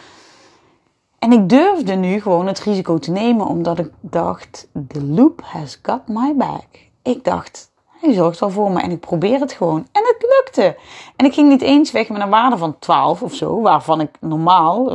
En 1.20 1.32
ik 1.32 1.50
durfde 1.50 1.94
nu 1.94 2.22
gewoon 2.22 2.48
het 2.48 2.60
risico 2.60 2.98
te 2.98 3.12
nemen, 3.12 3.46
omdat 3.46 3.80
ik 3.80 3.92
dacht: 4.00 4.68
the 4.88 5.04
loop 5.04 5.42
has 5.44 5.80
got 5.82 6.08
my 6.08 6.36
back. 6.36 6.68
Ik 7.02 7.24
dacht, 7.24 7.69
hij 8.00 8.14
zorgt 8.14 8.40
wel 8.40 8.50
voor 8.50 8.72
me 8.72 8.82
en 8.82 8.92
ik 8.92 9.00
probeer 9.00 9.40
het 9.40 9.52
gewoon. 9.52 9.88
En 9.92 10.02
het 10.04 10.26
lukte. 10.38 10.78
En 11.16 11.26
ik 11.26 11.34
ging 11.34 11.50
niet 11.50 11.62
eens 11.62 11.92
weg 11.92 12.10
met 12.10 12.22
een 12.22 12.30
waarde 12.30 12.58
van 12.58 12.80
12 12.80 13.22
of 13.22 13.34
zo, 13.34 13.62
waarvan 13.62 14.02
ik 14.02 14.10
normaal, 14.20 14.86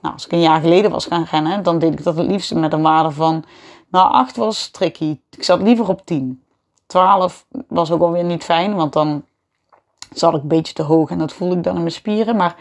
nou, 0.00 0.14
als 0.14 0.24
ik 0.24 0.32
een 0.32 0.40
jaar 0.40 0.60
geleden 0.60 0.90
was 0.90 1.06
gaan 1.06 1.26
rennen, 1.30 1.62
dan 1.62 1.78
deed 1.78 1.92
ik 1.92 2.04
dat 2.04 2.16
het 2.16 2.26
liefst 2.26 2.54
met 2.54 2.72
een 2.72 2.82
waarde 2.82 3.10
van, 3.10 3.44
nou, 3.90 4.12
8 4.12 4.36
was 4.36 4.68
tricky. 4.70 5.20
Ik 5.30 5.42
zat 5.42 5.62
liever 5.62 5.88
op 5.88 6.06
10. 6.06 6.42
12 6.86 7.46
was 7.68 7.90
ook 7.90 8.00
alweer 8.00 8.24
niet 8.24 8.44
fijn, 8.44 8.74
want 8.74 8.92
dan 8.92 9.24
zat 10.12 10.34
ik 10.34 10.42
een 10.42 10.48
beetje 10.48 10.72
te 10.72 10.82
hoog 10.82 11.10
en 11.10 11.18
dat 11.18 11.32
voelde 11.32 11.56
ik 11.56 11.62
dan 11.62 11.74
in 11.74 11.80
mijn 11.80 11.92
spieren. 11.92 12.36
Maar 12.36 12.56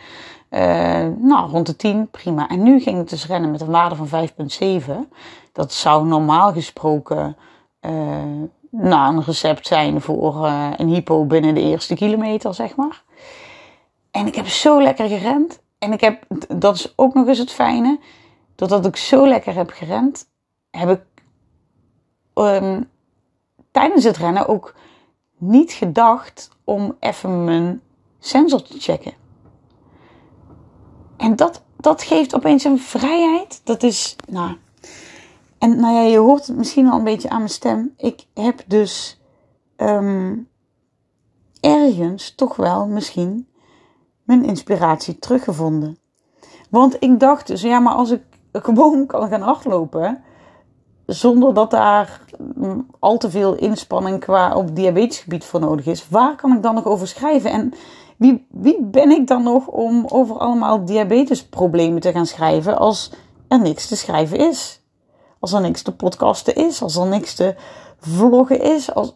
uh, 0.49 1.07
nou, 1.19 1.49
rond 1.49 1.65
de 1.65 1.75
10, 1.75 2.09
prima. 2.09 2.47
En 2.47 2.63
nu 2.63 2.79
ging 2.79 2.97
het 2.97 3.09
dus 3.09 3.27
rennen 3.27 3.51
met 3.51 3.61
een 3.61 3.71
waarde 3.71 3.95
van 3.95 4.29
5,7. 4.87 4.91
Dat 5.51 5.73
zou 5.73 6.05
normaal 6.05 6.53
gesproken 6.53 7.37
uh, 7.81 7.91
nou, 8.71 9.15
een 9.15 9.23
recept 9.23 9.67
zijn 9.67 10.01
voor 10.01 10.45
uh, 10.45 10.71
een 10.77 10.87
hypo 10.87 11.25
binnen 11.25 11.53
de 11.53 11.61
eerste 11.61 11.95
kilometer, 11.95 12.53
zeg 12.53 12.75
maar. 12.75 13.03
En 14.11 14.27
ik 14.27 14.35
heb 14.35 14.47
zo 14.47 14.81
lekker 14.81 15.07
gerend. 15.07 15.59
En 15.79 15.93
ik 15.93 16.01
heb, 16.01 16.23
dat 16.47 16.75
is 16.75 16.93
ook 16.95 17.13
nog 17.13 17.27
eens 17.27 17.37
het 17.37 17.51
fijne, 17.51 17.99
doordat 18.55 18.85
ik 18.85 18.95
zo 18.95 19.27
lekker 19.27 19.55
heb 19.55 19.69
gerend, 19.69 20.29
heb 20.71 20.89
ik 20.89 21.01
um, 22.33 22.89
tijdens 23.71 24.03
het 24.03 24.17
rennen 24.17 24.47
ook 24.47 24.75
niet 25.37 25.71
gedacht 25.71 26.49
om 26.63 26.95
even 26.99 27.43
mijn 27.43 27.81
sensor 28.19 28.61
te 28.61 28.79
checken. 28.79 29.13
En 31.17 31.35
dat, 31.35 31.63
dat 31.77 32.03
geeft 32.03 32.35
opeens 32.35 32.63
een 32.63 32.79
vrijheid. 32.79 33.61
Dat 33.63 33.83
is, 33.83 34.15
nou. 34.27 34.57
En 35.57 35.79
nou 35.79 35.93
ja, 35.93 36.01
je 36.01 36.17
hoort 36.17 36.47
het 36.47 36.57
misschien 36.57 36.89
al 36.89 36.97
een 36.97 37.03
beetje 37.03 37.29
aan 37.29 37.37
mijn 37.37 37.49
stem. 37.49 37.93
Ik 37.97 38.25
heb 38.33 38.63
dus 38.67 39.21
um, 39.77 40.47
ergens 41.59 42.35
toch 42.35 42.55
wel 42.55 42.87
misschien 42.87 43.47
mijn 44.23 44.43
inspiratie 44.43 45.19
teruggevonden. 45.19 45.97
Want 46.69 46.95
ik 46.99 47.19
dacht 47.19 47.47
dus, 47.47 47.61
ja, 47.61 47.79
maar 47.79 47.93
als 47.93 48.11
ik 48.11 48.21
gewoon 48.67 49.05
kan 49.05 49.29
gaan 49.29 49.41
hardlopen, 49.41 50.23
zonder 51.05 51.53
dat 51.53 51.71
daar 51.71 52.21
mm, 52.55 52.87
al 52.99 53.17
te 53.17 53.29
veel 53.29 53.55
inspanning 53.55 54.19
qua 54.19 54.55
op 54.55 54.75
diabetesgebied 54.75 55.45
voor 55.45 55.59
nodig 55.59 55.85
is. 55.85 56.09
Waar 56.09 56.35
kan 56.35 56.55
ik 56.55 56.63
dan 56.63 56.75
nog 56.75 56.85
over 56.85 57.07
schrijven? 57.07 57.51
En 57.51 57.73
wie, 58.17 58.47
wie 58.49 58.83
ben 58.83 59.11
ik 59.11 59.27
dan 59.27 59.43
nog 59.43 59.67
om 59.67 60.05
over 60.07 60.37
allemaal 60.37 60.85
diabetesproblemen 60.85 62.01
te 62.01 62.11
gaan 62.11 62.25
schrijven 62.25 62.77
als 62.77 63.11
er 63.47 63.59
niks 63.59 63.87
te 63.87 63.95
schrijven 63.95 64.37
is? 64.37 64.81
Als 65.39 65.53
er 65.53 65.61
niks 65.61 65.81
te 65.81 65.95
podcasten 65.95 66.55
is, 66.55 66.81
als 66.81 66.95
er 66.95 67.07
niks 67.07 67.33
te 67.33 67.55
vloggen 67.99 68.61
is. 68.61 68.93
Als... 68.93 69.15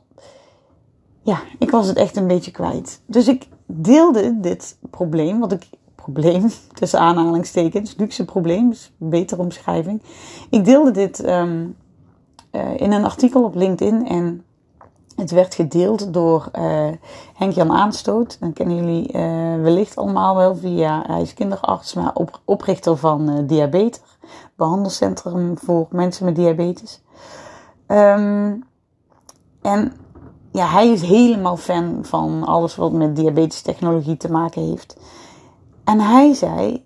Ja, 1.22 1.42
ik 1.60 1.72
was 1.72 1.88
het 1.88 1.98
echt 1.98 2.16
een 2.16 2.28
beetje 2.28 2.52
kwijt. 2.52 3.02
Dus 3.06 3.28
ik 3.28 3.48
deelde 3.66 4.40
dit 4.40 4.78
probleem, 4.90 5.40
wat 5.40 5.52
ik 5.52 5.70
probleem, 5.96 6.52
tussen 6.80 7.00
aanhalingstekens, 7.00 7.96
luxe 7.98 8.26
probleem, 8.26 8.72
is 8.72 8.92
een 9.00 9.10
betere 9.10 9.42
omschrijving. 9.42 10.02
Ik 10.50 10.66
deelde 10.66 10.92
dit 10.92 11.28
um, 11.28 11.76
uh, 12.52 12.80
in 12.80 12.92
een 12.92 13.06
artikel 13.06 13.44
op 13.44 13.56
LinkedIn 13.56 14.08
en 14.08 14.44
het 15.22 15.32
werd 15.32 15.56
gedeeld 15.56 16.14
door 16.14 16.50
uh, 16.56 16.88
Henk-Jan 17.34 17.72
Aanstoot. 17.72 18.40
Dan 18.40 18.54
kennen 18.54 18.76
jullie 18.76 19.14
uh, 19.14 19.62
wellicht 19.62 19.96
allemaal 19.96 20.36
wel 20.36 20.56
via, 20.56 21.04
hij 21.08 21.22
is 21.22 21.34
kinderarts, 21.34 21.94
maar 21.94 22.14
op, 22.14 22.40
oprichter 22.46 22.98
van 22.98 23.30
uh, 23.30 23.48
Diabetes, 23.48 24.02
behandelcentrum 24.56 25.58
voor 25.58 25.88
mensen 25.90 26.26
met 26.26 26.36
diabetes. 26.36 27.02
Um, 27.88 28.64
en 29.62 29.94
ja, 30.52 30.68
hij 30.68 30.88
is 30.88 31.02
helemaal 31.02 31.58
fan 31.58 32.00
van 32.02 32.44
alles 32.44 32.76
wat 32.76 32.92
met 32.92 33.16
diabetes 33.16 33.62
technologie 33.62 34.18
te 34.18 34.32
maken 34.32 34.62
heeft. 34.62 34.98
En 35.84 36.00
hij 36.00 36.34
zei, 36.34 36.86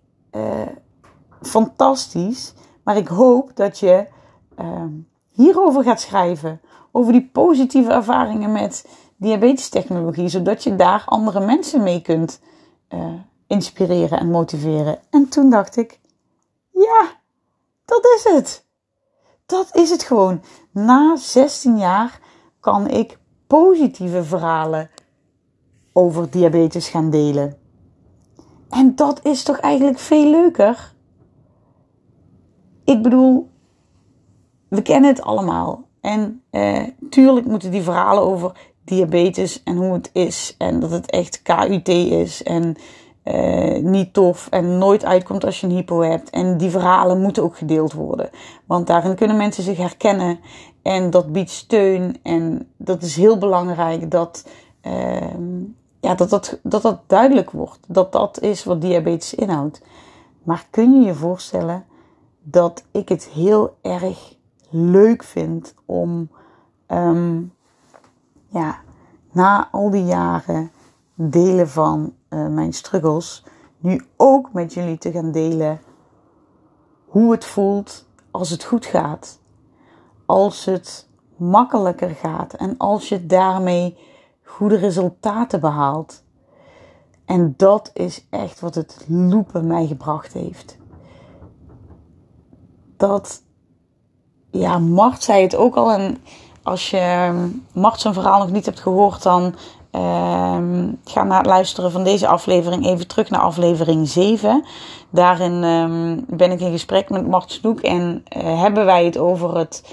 fantastisch, 1.42 2.54
maar 2.84 2.98
ik 2.98 3.08
hoop 3.08 3.52
dat 3.54 3.80
je 3.80 4.08
ehm, 4.56 4.92
hierover 5.36 5.84
gaat 5.84 6.02
schrijven. 6.02 6.62
Over 6.92 7.12
die 7.12 7.30
positieve 7.32 7.92
ervaringen 7.92 8.52
met 8.52 8.88
diabetestechnologie. 9.18 10.28
Zodat 10.28 10.64
je 10.64 10.76
daar 10.76 11.04
andere 11.06 11.46
mensen 11.46 11.84
mee 11.84 12.02
kunt 12.02 12.40
uh, 12.90 13.14
inspireren 13.48 14.20
en 14.20 14.32
motiveren. 14.32 15.00
En 15.10 15.30
toen 15.30 15.50
dacht 15.50 15.78
ik, 15.78 16.00
ja, 16.72 17.12
dat 17.86 18.06
is 18.16 18.24
het. 18.34 18.66
Dat 19.46 19.76
is 19.76 19.90
het 19.90 20.04
gewoon. 20.04 20.42
Na 20.72 21.16
16 21.16 21.78
jaar 21.78 22.20
kan 22.60 22.88
ik 22.88 23.18
positieve 23.48 24.24
verhalen 24.24 24.90
over 25.94 26.30
diabetes 26.30 26.88
gaan 26.88 27.10
delen. 27.10 27.58
En 28.70 28.96
dat 28.96 29.26
is 29.26 29.44
toch 29.44 29.58
eigenlijk 29.58 30.00
veel 30.00 30.30
leuker? 30.30 30.94
Ik 32.84 33.02
bedoel, 33.02 33.50
we 34.68 34.82
kennen 34.82 35.10
het 35.10 35.22
allemaal. 35.22 35.84
En 36.02 36.42
eh, 36.50 36.84
tuurlijk 37.10 37.46
moeten 37.46 37.72
die 37.72 37.82
verhalen 37.82 38.24
over 38.24 38.52
diabetes 38.84 39.64
en 39.64 39.76
hoe 39.76 39.94
het 39.94 40.10
is. 40.14 40.56
En 40.58 40.80
dat 40.80 40.92
het 40.92 41.10
echt 41.12 41.42
KUT 41.42 41.88
is. 41.88 42.44
En 42.44 42.76
eh, 43.24 43.82
niet 43.82 44.14
tof 44.14 44.48
en 44.50 44.78
nooit 44.78 45.06
uitkomt 45.06 45.46
als 45.46 45.62
je 45.62 45.68
een 45.68 45.76
hypo 45.76 46.02
hebt. 46.02 46.30
En 46.30 46.58
die 46.58 46.70
verhalen 46.70 47.22
moeten 47.22 47.44
ook 47.44 47.58
gedeeld 47.58 47.94
worden. 47.94 48.30
Want 48.66 48.88
daarin 48.88 49.16
kunnen 49.16 49.38
mensen 49.38 49.64
zich 49.64 49.78
herkennen. 49.78 50.40
En 50.82 51.10
dat 51.10 51.32
biedt 51.32 51.50
steun. 51.50 52.18
En 52.24 52.70
dat 52.78 53.02
is 53.02 53.16
heel 53.16 53.38
belangrijk 53.38 54.12
dat, 54.12 54.48
uh, 54.84 55.18
ja, 56.00 56.16
dat, 56.16 56.30
dat, 56.30 56.60
dat 56.64 56.82
dat 56.82 57.00
duidelijk 57.08 57.52
wordt. 57.52 57.80
Dat 57.88 58.12
dat 58.12 58.42
is 58.42 58.64
wat 58.64 58.82
diabetes 58.82 59.34
inhoudt. 59.34 59.82
Maar 60.44 60.68
kun 60.70 61.00
je 61.00 61.06
je 61.06 61.14
voorstellen 61.14 61.86
dat 62.42 62.84
ik 62.92 63.10
het 63.10 63.30
heel 63.34 63.76
erg 63.82 64.35
leuk 64.76 65.24
vind 65.24 65.74
om 65.86 66.30
um, 66.88 67.54
ja, 68.48 68.80
na 69.32 69.68
al 69.72 69.90
die 69.90 70.06
jaren 70.06 70.72
delen 71.14 71.70
van 71.70 72.14
uh, 72.30 72.48
mijn 72.48 72.74
struggles, 72.74 73.46
nu 73.78 74.02
ook 74.16 74.54
met 74.54 74.74
jullie 74.74 74.98
te 74.98 75.12
gaan 75.12 75.32
delen 75.32 75.80
hoe 77.06 77.32
het 77.32 77.46
voelt 77.46 78.06
als 78.32 78.50
het 78.50 78.64
goed 78.64 78.86
gaat. 78.86 79.40
Als 80.26 80.66
het 80.66 81.10
makkelijker 81.36 82.10
gaat 82.10 82.54
en 82.54 82.78
als 82.78 83.10
je 83.10 83.26
daarmee 83.26 83.98
goede 84.44 84.76
resultaten 84.76 85.60
behaalt. 85.60 86.24
En 87.26 87.54
dat 87.58 87.92
is 87.94 88.28
echt 88.30 88.60
wat 88.60 88.76
het 88.76 89.06
loepen 89.08 89.68
mij 89.68 89.88
gebracht 89.88 90.34
heeft. 90.34 90.78
Dat 92.98 93.44
ja, 94.60 94.78
Mart 94.80 95.24
zei 95.24 95.42
het 95.42 95.56
ook 95.56 95.76
al. 95.76 95.92
En 95.92 96.18
als 96.64 96.90
je 96.90 96.98
ehm, 96.98 97.48
Mart 97.74 98.02
zijn 98.02 98.14
verhaal 98.14 98.40
nog 98.40 98.52
niet 98.52 98.66
hebt 98.66 98.80
gehoord, 98.80 99.24
dan 99.24 99.56
ehm, 99.92 100.88
ga 101.04 101.24
na 101.24 101.38
het 101.38 101.46
luisteren 101.46 101.92
van 101.92 102.04
deze 102.04 102.28
aflevering 102.28 102.86
even 102.86 103.08
terug 103.08 103.30
naar 103.30 103.42
aflevering 103.42 104.08
7. 104.08 104.64
Daarin 105.10 105.64
ehm, 105.64 106.38
ben 106.38 106.52
ik 106.52 106.60
in 106.60 106.72
gesprek 106.72 107.10
met 107.10 107.28
Mart 107.28 107.52
Snoek 107.52 107.80
en 107.80 108.26
uh, 108.38 108.62
hebben 108.62 108.86
wij 108.86 109.06
het 109.06 109.18
over 109.18 109.58
het, 109.58 109.84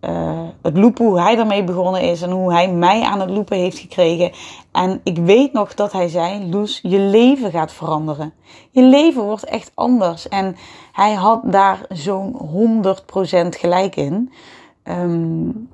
uh, 0.00 0.40
het 0.62 0.76
loepen, 0.76 1.04
hoe 1.04 1.20
hij 1.20 1.38
ermee 1.38 1.64
begonnen 1.64 2.00
is 2.02 2.22
en 2.22 2.30
hoe 2.30 2.52
hij 2.52 2.72
mij 2.72 3.02
aan 3.02 3.20
het 3.20 3.30
loepen 3.30 3.56
heeft 3.56 3.78
gekregen. 3.78 4.32
En 4.72 5.00
ik 5.04 5.16
weet 5.18 5.52
nog 5.52 5.74
dat 5.74 5.92
hij 5.92 6.08
zei: 6.08 6.50
Loes, 6.50 6.80
je 6.82 6.98
leven 6.98 7.50
gaat 7.50 7.72
veranderen. 7.72 8.32
Je 8.70 8.82
leven 8.82 9.22
wordt 9.22 9.44
echt 9.44 9.70
anders. 9.74 10.28
En 10.28 10.56
hij 10.92 11.14
had 11.14 11.40
daar 11.44 11.86
zo'n 11.88 12.84
100% 12.84 13.48
gelijk 13.48 13.96
in. 13.96 14.32
Um, 14.84 15.68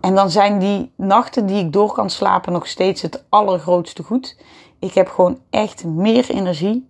en 0.00 0.14
dan 0.14 0.30
zijn 0.30 0.58
die 0.58 0.92
nachten 0.96 1.46
die 1.46 1.64
ik 1.64 1.72
door 1.72 1.92
kan 1.92 2.10
slapen 2.10 2.52
nog 2.52 2.66
steeds 2.66 3.02
het 3.02 3.24
allergrootste 3.28 4.02
goed. 4.02 4.36
Ik 4.78 4.94
heb 4.94 5.08
gewoon 5.08 5.38
echt 5.50 5.84
meer 5.84 6.30
energie. 6.30 6.88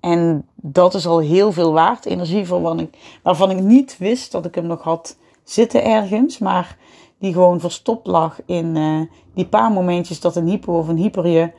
En 0.00 0.48
dat 0.54 0.94
is 0.94 1.06
al 1.06 1.18
heel 1.18 1.52
veel 1.52 1.72
waard. 1.72 2.06
Energie 2.06 2.46
waarvan 2.46 2.80
ik, 2.80 3.18
waarvan 3.22 3.50
ik 3.50 3.60
niet 3.60 3.98
wist 3.98 4.32
dat 4.32 4.44
ik 4.44 4.54
hem 4.54 4.66
nog 4.66 4.82
had 4.82 5.16
zitten 5.44 5.84
ergens. 5.84 6.38
Maar 6.38 6.76
die 7.18 7.32
gewoon 7.32 7.60
verstopt 7.60 8.06
lag 8.06 8.40
in 8.46 8.76
uh, 8.76 9.00
die 9.34 9.46
paar 9.46 9.70
momentjes 9.70 10.20
dat 10.20 10.36
een 10.36 10.48
hypo 10.48 10.78
of 10.78 10.88
een 10.88 10.96
hyper 10.96 11.26
je 11.26 11.50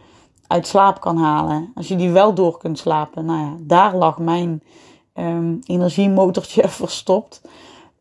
uit 0.48 0.68
slaap 0.68 1.02
kan 1.02 1.18
halen. 1.18 1.72
Als 1.76 1.88
je 1.88 1.96
die 1.96 2.12
wel 2.12 2.34
door 2.34 2.58
kunt 2.58 2.80
slapen. 2.80 3.26
Nou 3.26 3.40
ja, 3.40 3.56
daar 3.60 3.96
lag 3.96 4.18
mijn 4.18 4.64
um, 5.14 5.60
energiemotortje 5.66 6.68
verstopt. 6.84 7.42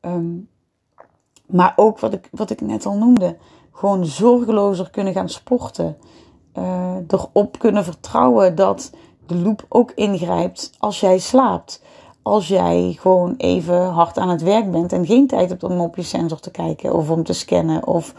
Um, 0.00 0.48
maar 1.46 1.72
ook 1.76 1.98
wat 1.98 2.12
ik, 2.12 2.28
wat 2.30 2.50
ik 2.50 2.60
net 2.60 2.86
al 2.86 2.96
noemde. 2.96 3.36
Gewoon 3.72 4.06
zorgelozer 4.06 4.90
kunnen 4.90 5.12
gaan 5.12 5.28
sporten. 5.28 5.96
Uh, 6.58 6.96
erop 7.08 7.58
kunnen 7.58 7.84
vertrouwen 7.84 8.54
dat 8.54 8.90
de 9.26 9.36
loop 9.36 9.66
ook 9.68 9.92
ingrijpt 9.94 10.72
als 10.78 11.00
jij 11.00 11.18
slaapt. 11.18 11.82
Als 12.23 12.49
jij 12.49 12.97
gewoon 13.00 13.35
even 13.37 13.88
hard 13.88 14.19
aan 14.19 14.29
het 14.29 14.43
werk 14.43 14.71
bent 14.71 14.93
en 14.93 15.07
geen 15.07 15.26
tijd 15.26 15.49
hebt 15.49 15.64
om 15.64 15.81
op 15.81 15.97
je 15.97 16.02
sensor 16.02 16.41
te 16.41 16.50
kijken 16.50 16.95
of 16.95 17.11
om 17.11 17.25
te 17.25 17.33
scannen 17.33 17.87
of 17.87 18.14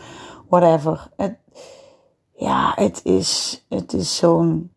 whatever. 0.50 1.10
Het, 1.16 1.36
ja, 2.36 2.72
het 2.76 3.02
is, 3.04 3.64
het 3.70 3.94
is 3.94 4.16
zo'n 4.16 4.72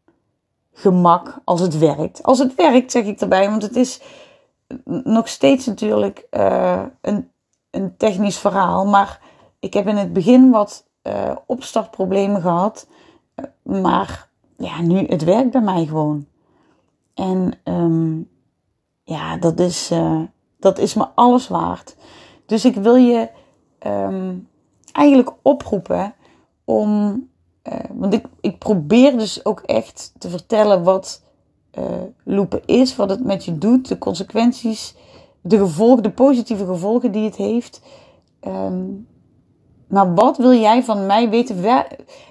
gemak 0.72 1.40
als 1.44 1.60
het 1.60 1.78
werkt. 1.78 2.22
Als 2.22 2.38
het 2.38 2.54
werkt, 2.54 2.92
zeg 2.92 3.04
ik 3.04 3.20
erbij, 3.20 3.50
want 3.50 3.62
het 3.62 3.76
is 3.76 4.00
nog 4.84 5.28
steeds 5.28 5.66
natuurlijk 5.66 6.26
uh, 6.30 6.82
een 7.00 7.30
een 7.76 7.96
technisch 7.96 8.38
verhaal. 8.38 8.86
Maar 8.86 9.20
ik 9.58 9.74
heb 9.74 9.86
in 9.86 9.96
het 9.96 10.12
begin 10.12 10.50
wat 10.50 10.86
uh, 11.02 11.36
opstartproblemen 11.46 12.40
gehad. 12.40 12.88
Eh, 13.34 13.44
maar 13.62 14.28
ja, 14.56 14.82
nu 14.82 15.06
het 15.06 15.24
werkt 15.24 15.50
bij 15.50 15.60
mij 15.60 15.86
gewoon. 15.86 16.26
En 17.14 17.52
um, 17.64 18.28
ja, 19.06 19.36
dat 19.36 19.60
is, 19.60 19.90
uh, 19.92 20.20
dat 20.58 20.78
is 20.78 20.94
me 20.94 21.06
alles 21.14 21.48
waard. 21.48 21.96
Dus 22.46 22.64
ik 22.64 22.74
wil 22.74 22.96
je 22.96 23.28
um, 23.86 24.48
eigenlijk 24.92 25.32
oproepen 25.42 26.14
om. 26.64 27.28
want 27.92 28.14
ik, 28.14 28.26
ik 28.40 28.58
probeer 28.58 29.18
dus 29.18 29.44
ook 29.44 29.60
echt 29.60 30.12
te 30.18 30.28
vertellen 30.28 30.82
wat 30.82 31.22
lopen 32.24 32.62
is, 32.64 32.96
wat 32.96 33.10
het 33.10 33.24
met 33.24 33.44
je 33.44 33.58
doet, 33.58 33.88
de 33.88 33.98
consequenties 33.98 34.94
de 35.48 35.58
gevolgen, 35.58 36.02
de 36.02 36.10
positieve 36.10 36.66
gevolgen 36.66 37.12
die 37.12 37.24
het 37.24 37.36
heeft. 37.36 37.80
Um, 38.46 39.06
maar 39.86 40.14
wat 40.14 40.36
wil 40.36 40.52
jij 40.52 40.84
van 40.84 41.06
mij 41.06 41.30
weten? 41.30 41.84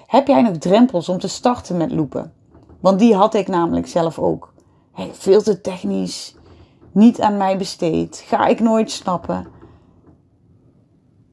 heb 0.06 0.26
jij 0.26 0.42
nog 0.42 0.56
drempels 0.56 1.08
om 1.08 1.18
te 1.18 1.28
starten 1.28 1.76
met 1.76 1.92
loepen? 1.92 2.32
Want 2.80 2.98
die 2.98 3.14
had 3.14 3.34
ik 3.34 3.48
namelijk 3.48 3.86
zelf 3.86 4.18
ook. 4.18 4.54
Veel 5.12 5.42
te 5.42 5.60
technisch, 5.60 6.34
niet 6.96 7.20
aan 7.20 7.36
mij 7.36 7.58
besteed, 7.58 8.22
ga 8.26 8.46
ik 8.46 8.60
nooit 8.60 8.90
snappen. 8.90 9.46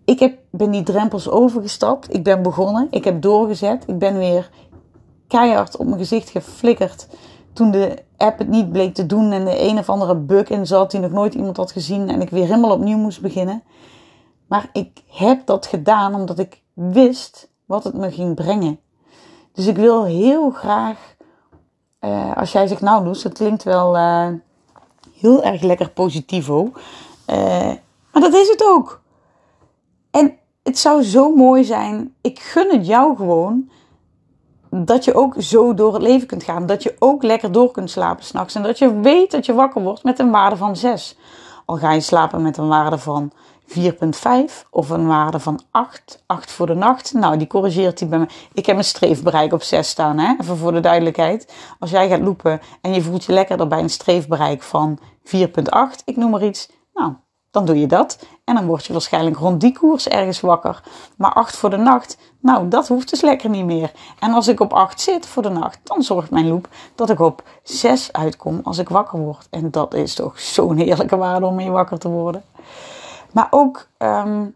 Ik 0.06 0.20
heb, 0.20 0.38
ben 0.50 0.72
die 0.72 0.84
drempels 0.84 1.30
overgestapt. 1.30 2.14
Ik 2.14 2.24
ben 2.24 2.42
begonnen. 2.42 2.88
Ik 2.90 3.04
heb 3.04 3.22
doorgezet. 3.22 3.84
Ik 3.88 4.00
ben 4.00 4.18
weer 4.18 4.50
keihard 5.28 5.78
op 5.78 5.86
mijn 5.86 5.98
gezicht 5.98 6.30
geflikkerd 6.30 7.08
toen 7.54 7.72
de 7.72 8.04
app 8.18 8.38
het 8.38 8.48
niet 8.48 8.72
bleek 8.72 8.94
te 8.94 9.06
doen 9.06 9.32
en 9.32 9.46
de 9.46 9.62
een 9.62 9.78
of 9.78 9.90
andere 9.90 10.16
bug 10.16 10.50
in 10.50 10.68
zat 10.68 10.92
die 10.92 11.00
nog 11.00 11.12
nooit 11.12 11.34
iemand 11.34 11.58
had 11.58 11.72
gezien 11.72 12.10
en 12.10 12.22
ik 12.22 12.30
weer 12.30 12.46
helemaal 12.46 12.72
opnieuw 12.72 12.98
moest 12.98 13.22
beginnen. 13.22 13.64
Maar 14.48 14.70
ik 14.74 15.04
heb 15.08 15.46
dat 15.46 15.66
gedaan 15.66 16.16
omdat 16.16 16.40
ik 16.40 16.62
wist 16.74 17.50
wat 17.66 17.84
het 17.84 17.94
me 17.94 18.12
ging 18.12 18.36
brengen. 18.36 18.80
Dus 19.54 19.68
ik 19.68 19.76
wil 19.76 20.04
heel 20.04 20.50
graag, 20.50 21.16
uh, 22.02 22.38
als 22.38 22.52
jij 22.52 22.68
zegt, 22.68 22.82
nou 22.82 23.04
Loes, 23.04 23.22
dat 23.22 23.34
klinkt 23.34 23.64
wel 23.64 23.96
uh, 23.96 24.28
heel 25.24 25.44
erg 25.44 25.62
lekker 25.62 25.90
positivo. 25.90 26.72
Uh, 27.30 27.72
maar 28.12 28.22
dat 28.22 28.34
is 28.34 28.50
het 28.50 28.64
ook. 28.64 29.02
En 30.12 30.38
het 30.64 30.78
zou 30.78 31.04
zo 31.04 31.36
mooi 31.36 31.64
zijn. 31.64 32.14
Ik 32.22 32.40
gun 32.40 32.70
het 32.72 32.88
jou 32.88 33.16
gewoon 33.16 33.70
dat 34.70 35.04
je 35.06 35.14
ook 35.14 35.36
zo 35.38 35.74
door 35.74 35.94
het 35.94 36.02
leven 36.02 36.28
kunt 36.28 36.44
gaan. 36.44 36.66
Dat 36.66 36.84
je 36.84 36.96
ook 37.00 37.24
lekker 37.24 37.52
door 37.52 37.72
kunt 37.72 37.90
slapen 37.90 38.26
s'nachts. 38.26 38.56
En 38.56 38.64
dat 38.64 38.78
je 38.78 39.00
weet 39.00 39.32
dat 39.32 39.46
je 39.46 39.54
wakker 39.54 39.82
wordt 39.82 40.04
met 40.04 40.20
een 40.20 40.32
waarde 40.32 40.58
van 40.58 40.76
6. 40.76 41.18
Al 41.66 41.78
ga 41.78 41.92
je 41.92 42.00
slapen 42.00 42.42
met 42.42 42.58
een 42.58 42.68
waarde 42.68 42.98
van 42.98 43.32
4,5 43.68 44.70
of 44.70 44.90
een 44.90 45.08
waarde 45.08 45.40
van 45.40 45.62
8. 45.72 46.24
8 46.26 46.52
voor 46.52 46.68
de 46.68 46.74
nacht. 46.74 47.14
Nou, 47.14 47.38
die 47.38 47.48
corrigeert 47.48 48.00
hij 48.00 48.10
bij 48.10 48.20
me. 48.20 48.28
Ik 48.54 48.66
heb 48.66 48.78
een 48.78 48.84
streefbereik 48.84 49.54
op 49.54 49.64
6 49.64 49.88
staan, 49.88 50.18
hè? 50.18 50.34
even 50.42 50.58
voor 50.58 50.72
de 50.72 50.80
duidelijkheid. 50.80 51.54
Als 51.80 51.92
jij 51.92 52.10
gaat 52.10 52.22
lopen 52.22 52.62
en 52.82 52.94
je 52.94 53.02
voelt 53.02 53.24
je 53.24 53.34
lekker 53.34 53.68
bij 53.68 53.80
een 53.80 53.90
streefbereik 53.90 54.64
van 54.64 55.00
4,8, 55.24 55.44
ik 56.06 56.16
noem 56.16 56.32
maar 56.32 56.44
iets. 56.44 56.70
Nou, 56.94 57.14
dan 57.52 57.66
doe 57.66 57.80
je 57.80 57.88
dat. 57.88 58.26
En 58.44 58.56
dan 58.56 58.66
word 58.66 58.86
je 58.86 58.94
waarschijnlijk 58.94 59.38
rond 59.38 59.62
die 59.62 59.74
koers 59.74 60.08
ergens 60.08 60.42
wakker. 60.42 60.84
Maar 61.18 61.34
8 61.34 61.56
voor 61.56 61.70
de 61.70 61.78
nacht, 61.78 62.18
nou, 62.40 62.68
dat 62.68 62.88
hoeft 62.88 63.10
dus 63.10 63.22
lekker 63.22 63.50
niet 63.50 63.66
meer. 63.66 63.92
En 64.20 64.34
als 64.34 64.48
ik 64.48 64.60
op 64.60 64.74
8 64.74 65.02
zit 65.02 65.26
voor 65.26 65.44
de 65.44 65.50
nacht, 65.50 65.80
dan 65.84 66.04
zorgt 66.04 66.32
mijn 66.32 66.48
loop 66.48 66.68
dat 66.96 67.10
ik 67.10 67.20
op 67.20 67.44
6 67.64 68.12
uitkom 68.12 68.60
als 68.64 68.78
ik 68.78 68.90
wakker 68.90 69.20
word. 69.20 69.48
En 69.50 69.72
dat 69.72 69.94
is 69.94 70.14
toch 70.14 70.40
zo'n 70.40 70.78
heerlijke 70.78 71.18
waarde 71.18 71.46
om 71.46 71.56
mee 71.56 71.72
wakker 71.72 72.00
te 72.00 72.10
worden. 72.10 72.44
Maar 73.34 73.48
ook 73.50 73.88
um, 73.98 74.56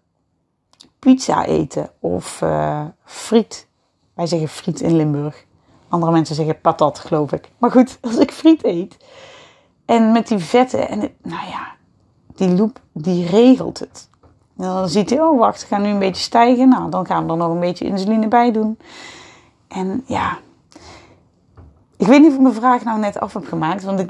pizza 0.99 1.45
eten 1.45 1.89
of 1.99 2.41
uh, 2.41 2.85
friet. 3.03 3.67
Wij 4.13 4.25
zeggen 4.25 4.47
friet 4.47 4.81
in 4.81 4.95
Limburg. 4.95 5.45
Andere 5.89 6.11
mensen 6.11 6.35
zeggen 6.35 6.61
patat, 6.61 6.99
geloof 6.99 7.31
ik. 7.31 7.51
Maar 7.57 7.71
goed, 7.71 7.97
als 8.01 8.17
ik 8.17 8.31
friet 8.31 8.63
eet 8.63 8.97
en 9.85 10.11
met 10.11 10.27
die 10.27 10.37
vetten 10.37 10.89
en 10.89 10.99
nou 11.21 11.47
ja, 11.49 11.75
die 12.35 12.49
loop 12.49 12.79
die 12.91 13.25
regelt 13.25 13.79
het. 13.79 14.09
Dan 14.53 14.89
ziet 14.89 15.09
hij, 15.09 15.21
oh 15.21 15.39
wacht, 15.39 15.61
we 15.61 15.67
gaan 15.67 15.81
nu 15.81 15.89
een 15.89 15.99
beetje 15.99 16.23
stijgen. 16.23 16.69
Nou, 16.69 16.89
dan 16.89 17.05
gaan 17.05 17.25
we 17.25 17.31
er 17.31 17.37
nog 17.37 17.51
een 17.51 17.59
beetje 17.59 17.85
insuline 17.85 18.27
bij 18.27 18.51
doen. 18.51 18.77
En 19.67 20.03
ja, 20.05 20.37
ik 21.97 22.07
weet 22.07 22.19
niet 22.19 22.29
of 22.29 22.35
ik 22.35 22.41
mijn 22.41 22.53
vraag 22.53 22.83
nou 22.83 22.99
net 22.99 23.19
af 23.19 23.33
heb 23.33 23.45
gemaakt. 23.45 23.83
Want 23.83 23.99
ik 23.99 24.09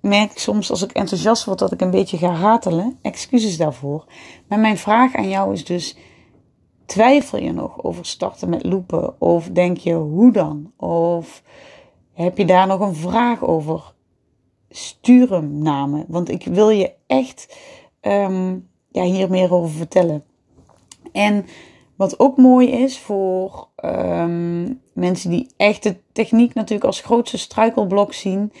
merk 0.00 0.38
soms 0.38 0.70
als 0.70 0.82
ik 0.82 0.92
enthousiast 0.92 1.44
word 1.44 1.58
dat 1.58 1.72
ik 1.72 1.80
een 1.80 1.90
beetje 1.90 2.16
ga 2.16 2.34
ratelen. 2.34 2.98
Excuses 3.02 3.56
daarvoor. 3.56 4.04
Maar 4.48 4.58
mijn 4.58 4.78
vraag 4.78 5.14
aan 5.14 5.28
jou 5.28 5.52
is 5.52 5.64
dus, 5.64 5.96
twijfel 6.86 7.38
je 7.38 7.52
nog 7.52 7.82
over 7.82 8.06
starten 8.06 8.48
met 8.48 8.64
lopen? 8.64 9.20
Of 9.20 9.48
denk 9.48 9.76
je, 9.76 9.94
hoe 9.94 10.32
dan? 10.32 10.72
Of 10.76 11.42
heb 12.12 12.38
je 12.38 12.44
daar 12.44 12.66
nog 12.66 12.80
een 12.80 12.94
vraag 12.94 13.44
over? 13.44 13.92
stuur 14.70 15.30
hem. 15.30 16.04
Want 16.08 16.28
ik 16.28 16.44
wil 16.44 16.70
je 16.70 16.92
echt 17.06 17.56
um, 18.00 18.68
ja, 18.88 19.02
hier 19.02 19.30
meer 19.30 19.52
over 19.52 19.70
vertellen. 19.70 20.24
En 21.12 21.46
wat 21.96 22.18
ook 22.18 22.36
mooi 22.36 22.68
is 22.68 22.98
voor 22.98 23.68
um, 23.84 24.80
mensen 24.92 25.30
die 25.30 25.50
echt 25.56 25.82
de 25.82 25.96
techniek 26.12 26.54
natuurlijk 26.54 26.84
als 26.84 27.00
grootste 27.00 27.38
struikelblok 27.38 28.12
zien, 28.12 28.52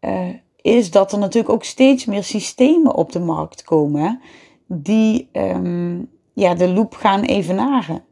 uh, 0.00 0.28
is 0.62 0.90
dat 0.90 1.12
er 1.12 1.18
natuurlijk 1.18 1.54
ook 1.54 1.64
steeds 1.64 2.04
meer 2.04 2.24
systemen 2.24 2.94
op 2.94 3.12
de 3.12 3.20
markt 3.20 3.64
komen 3.64 4.20
die 4.66 5.28
um, 5.32 6.10
ja, 6.32 6.54
de 6.54 6.68
loop 6.68 6.94
gaan 6.94 7.22
evenaren. 7.22 8.04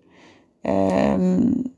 Um, 0.62 1.74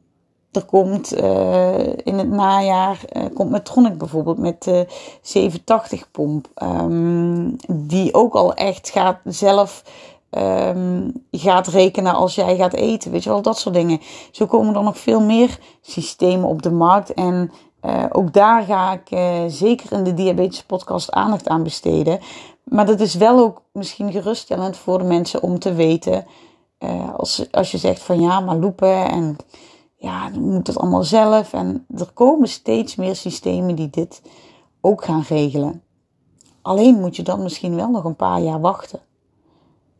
er 0.53 0.65
komt 0.65 1.21
uh, 1.21 1.79
in 1.87 2.19
het 2.19 2.29
najaar, 2.29 3.01
uh, 3.13 3.23
komt 3.35 3.51
Medtronic 3.51 3.99
bijvoorbeeld 3.99 4.39
met 4.39 4.63
de 4.63 4.87
780 5.23 6.11
pomp. 6.11 6.49
Um, 6.63 7.57
die 7.71 8.15
ook 8.15 8.35
al 8.35 8.55
echt 8.55 8.91
gaat 8.91 9.19
zelf 9.25 9.83
gaat 11.31 11.67
rekenen 11.67 12.15
als 12.15 12.35
jij 12.35 12.57
gaat 12.57 12.73
eten. 12.73 13.11
Weet 13.11 13.25
je 13.25 13.31
wel, 13.31 13.43
dat 13.43 13.59
soort 13.59 13.75
dingen. 13.75 14.01
Zo 14.31 14.47
komen 14.47 14.75
er 14.75 14.83
nog 14.83 14.99
veel 14.99 15.21
meer 15.21 15.59
systemen 15.81 16.49
op 16.49 16.63
de 16.63 16.71
markt. 16.71 17.15
En 17.15 17.51
uh, 17.83 18.05
ook 18.11 18.33
daar 18.33 18.63
ga 18.63 18.93
ik 18.93 19.19
zeker 19.51 19.93
in 19.93 20.05
de 20.05 20.15
diabetes 20.15 20.63
podcast 20.63 21.11
aandacht 21.11 21.49
aan 21.49 21.63
besteden. 21.63 22.21
Maar 22.65 22.87
dat 22.87 23.01
is 23.01 23.15
wel 23.15 23.39
ook 23.39 23.63
misschien 23.73 24.13
geruststellend 24.13 24.77
voor 24.77 24.99
de 24.99 25.05
mensen 25.05 25.43
om 25.43 25.59
te 25.59 25.73
weten. 25.73 26.27
als, 27.17 27.47
als 27.51 27.71
je 27.71 27.79
zegt 27.79 28.03
van 28.03 28.21
ja, 28.21 28.41
maar 28.41 28.57
loepen 28.57 29.09
en 29.09 29.37
ja, 29.97 30.31
dan 30.31 30.43
moet 30.43 30.67
het 30.67 30.79
allemaal 30.79 31.05
zelf. 31.05 31.53
En 31.53 31.87
er 31.97 32.11
komen 32.15 32.49
steeds 32.49 32.97
meer 32.97 33.17
systemen 33.17 33.75
die 33.75 33.91
dit 33.91 34.23
ook 34.81 35.05
gaan 35.05 35.25
regelen. 35.29 35.83
Alleen 36.63 37.01
moet 37.01 37.17
je 37.17 37.23
dan 37.23 37.43
misschien 37.43 37.77
wel 37.77 37.91
nog 37.91 38.05
een 38.05 38.17
paar 38.17 38.41
jaar 38.41 38.61
wachten. 38.61 39.01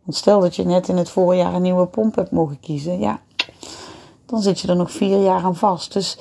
Want 0.03 0.17
stel 0.17 0.41
dat 0.41 0.57
je 0.57 0.65
net 0.65 0.89
in 0.89 0.97
het 0.97 1.09
voorjaar 1.09 1.55
een 1.55 1.63
nieuwe 1.63 1.87
pomp 1.87 2.15
hebt 2.15 2.31
mogen 2.31 2.61
kiezen, 2.61 2.99
ja, 2.99 3.21
dan 4.27 4.43
zit 4.43 4.61
je 4.61 4.69
er 4.69 4.77
nog 4.77 4.91
vier 4.91 5.23
jaar 5.23 5.45
aan 5.45 5.57
vast. 5.57 5.93
Dus 5.93 6.19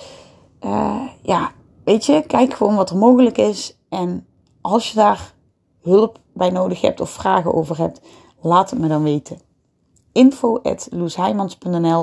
uh, 0.62 1.02
ja, 1.22 1.52
weet 1.84 2.06
je, 2.06 2.24
kijk 2.28 2.54
gewoon 2.54 2.76
wat 2.76 2.89
er 2.89 2.98
mogelijk 2.98 3.38
is. 3.38 3.78
En 3.89 4.28
als 4.62 4.89
je 4.89 4.96
daar 4.96 5.34
hulp 5.82 6.20
bij 6.34 6.50
nodig 6.50 6.82
hebt 6.82 7.02
of 7.02 7.10
vragen 7.10 7.54
over 7.54 7.78
hebt, 7.78 8.02
laat 8.41 8.70
het 8.70 8.80
me 8.80 8.88
dan 8.88 9.04
weten. 9.04 9.39
Info 10.12 10.60
at 10.62 10.89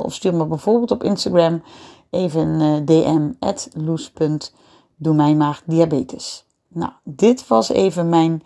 of 0.02 0.14
stuur 0.14 0.34
me 0.34 0.46
bijvoorbeeld 0.46 0.90
op 0.90 1.02
Instagram 1.02 1.62
even 2.10 2.48
een 2.48 2.88
eh, 2.88 3.02
DM 3.02 3.32
at 3.38 3.68
loes.doe 3.72 5.14
mij 5.14 5.34
maar 5.34 5.62
diabetes. 5.66 6.46
Nou, 6.68 6.92
dit 7.04 7.46
was 7.46 7.68
even 7.68 8.08
mijn 8.08 8.42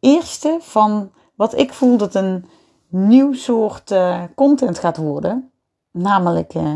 eerste 0.00 0.58
van 0.60 1.10
wat 1.34 1.58
ik 1.58 1.72
voel 1.72 1.96
dat 1.96 2.14
een 2.14 2.44
nieuw 2.88 3.32
soort 3.32 3.90
uh, 3.90 4.22
content 4.34 4.78
gaat 4.78 4.96
worden. 4.96 5.50
Namelijk 5.90 6.54
uh, 6.54 6.74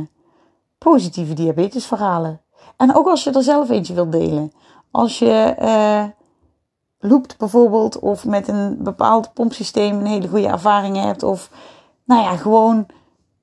positieve 0.78 1.34
diabetesverhalen. 1.34 2.41
En 2.82 2.94
ook 2.94 3.06
als 3.06 3.24
je 3.24 3.30
er 3.30 3.42
zelf 3.42 3.70
eentje 3.70 3.94
wilt 3.94 4.12
delen. 4.12 4.52
Als 4.90 5.18
je 5.18 5.56
uh, 5.60 6.04
loopt 7.10 7.38
bijvoorbeeld 7.38 7.98
of 7.98 8.24
met 8.24 8.48
een 8.48 8.76
bepaald 8.82 9.32
pompsysteem 9.32 9.98
een 9.98 10.06
hele 10.06 10.28
goede 10.28 10.46
ervaring 10.46 10.96
hebt. 10.96 11.22
Of 11.22 11.50
nou 12.04 12.22
ja, 12.22 12.36
gewoon 12.36 12.86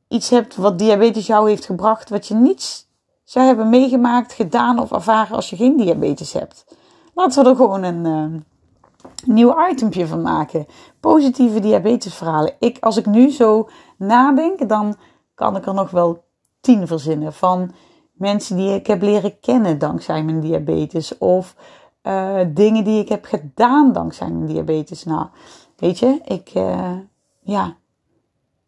iets 0.07 0.29
hebt 0.29 0.55
wat 0.55 0.79
diabetes 0.79 1.27
jou 1.27 1.49
heeft 1.49 1.65
gebracht. 1.65 2.09
Wat 2.09 2.27
je 2.27 2.33
niets 2.33 2.87
zou 3.23 3.45
hebben 3.45 3.69
meegemaakt, 3.69 4.33
gedaan 4.33 4.79
of 4.79 4.91
ervaren 4.91 5.35
als 5.35 5.49
je 5.49 5.55
geen 5.55 5.77
diabetes 5.77 6.33
hebt. 6.33 6.65
Laten 7.13 7.43
we 7.43 7.49
er 7.49 7.55
gewoon 7.55 7.83
een 7.83 8.05
uh, 8.05 8.41
nieuw 9.25 9.69
itempje 9.69 10.07
van 10.07 10.21
maken. 10.21 10.65
Positieve 10.99 11.59
diabetesverhalen. 11.59 12.53
Ik, 12.59 12.77
als 12.79 12.97
ik 12.97 13.05
nu 13.05 13.29
zo 13.31 13.69
nadenk, 13.97 14.69
dan 14.69 14.95
kan 15.35 15.55
ik 15.55 15.65
er 15.65 15.73
nog 15.73 15.91
wel 15.91 16.23
tien 16.61 16.87
verzinnen. 16.87 17.33
Van 17.33 17.71
mensen 18.19 18.57
die 18.57 18.73
ik 18.73 18.87
heb 18.87 19.01
leren 19.01 19.39
kennen 19.39 19.79
dankzij 19.79 20.23
mijn 20.23 20.39
diabetes. 20.39 21.17
Of 21.17 21.55
uh, 22.03 22.41
dingen 22.47 22.83
die 22.83 23.01
ik 23.01 23.09
heb 23.09 23.25
gedaan 23.25 23.93
dankzij 23.93 24.29
mijn 24.29 24.45
diabetes. 24.45 25.03
Nou, 25.03 25.27
weet 25.75 25.99
je, 25.99 26.19
ik, 26.25 26.51
uh, 26.55 26.97
ja, 27.41 27.77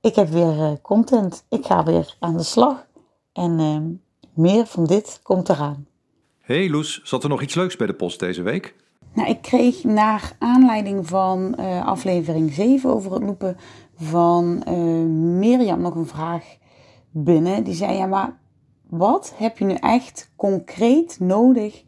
ik 0.02 0.16
heb 0.16 0.28
weer 0.28 0.80
content. 0.82 1.46
Ik 1.50 1.66
ga 1.66 1.84
weer 1.84 2.16
aan 2.20 2.38
de 2.38 2.44
slag. 2.44 2.86
En 3.34 3.60
ehm, 3.60 3.84
meer 4.34 4.66
van 4.66 4.86
dit 4.86 5.20
komt 5.24 5.50
eraan. 5.50 5.88
Hey 6.40 6.70
Loes, 6.70 7.02
zat 7.04 7.24
er 7.24 7.30
nog 7.30 7.42
iets 7.42 7.56
leuks 7.56 7.76
bij 7.76 7.88
de 7.88 7.94
post 7.94 8.20
deze 8.20 8.42
week? 8.42 8.76
Nou, 9.14 9.30
ik 9.30 9.42
kreeg 9.42 9.84
naar 9.84 10.36
aanleiding 10.40 11.08
van 11.08 11.56
uh, 11.60 11.86
aflevering 11.86 12.54
7 12.54 12.90
over 12.90 13.14
het 13.14 13.24
lopen 13.24 13.58
van 13.96 14.64
uh, 14.68 14.76
Mirjam 15.40 15.82
nog 15.82 15.96
een 15.96 16.08
vraag 16.08 16.44
binnen. 17.10 17.64
Die 17.64 17.74
zei: 17.74 17.98
Ja, 17.98 18.06
maar 18.06 18.40
wat 18.92 19.34
heb 19.36 19.58
je 19.58 19.66
nu 19.66 19.74
echt 19.74 20.32
concreet 20.36 21.20
nodig 21.20 21.84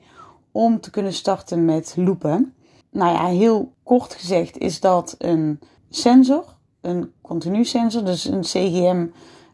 om 0.51 0.79
te 0.79 0.89
kunnen 0.89 1.13
starten 1.13 1.65
met 1.65 1.93
lopen? 1.97 2.53
Nou 2.89 3.13
ja, 3.13 3.25
heel 3.25 3.71
kort 3.83 4.13
gezegd 4.13 4.57
is 4.57 4.79
dat 4.79 5.15
een 5.17 5.59
sensor, 5.89 6.45
een 6.81 7.11
continu 7.21 7.65
sensor, 7.65 8.05
dus 8.05 8.25
een 8.25 8.41
CGM 8.41 9.07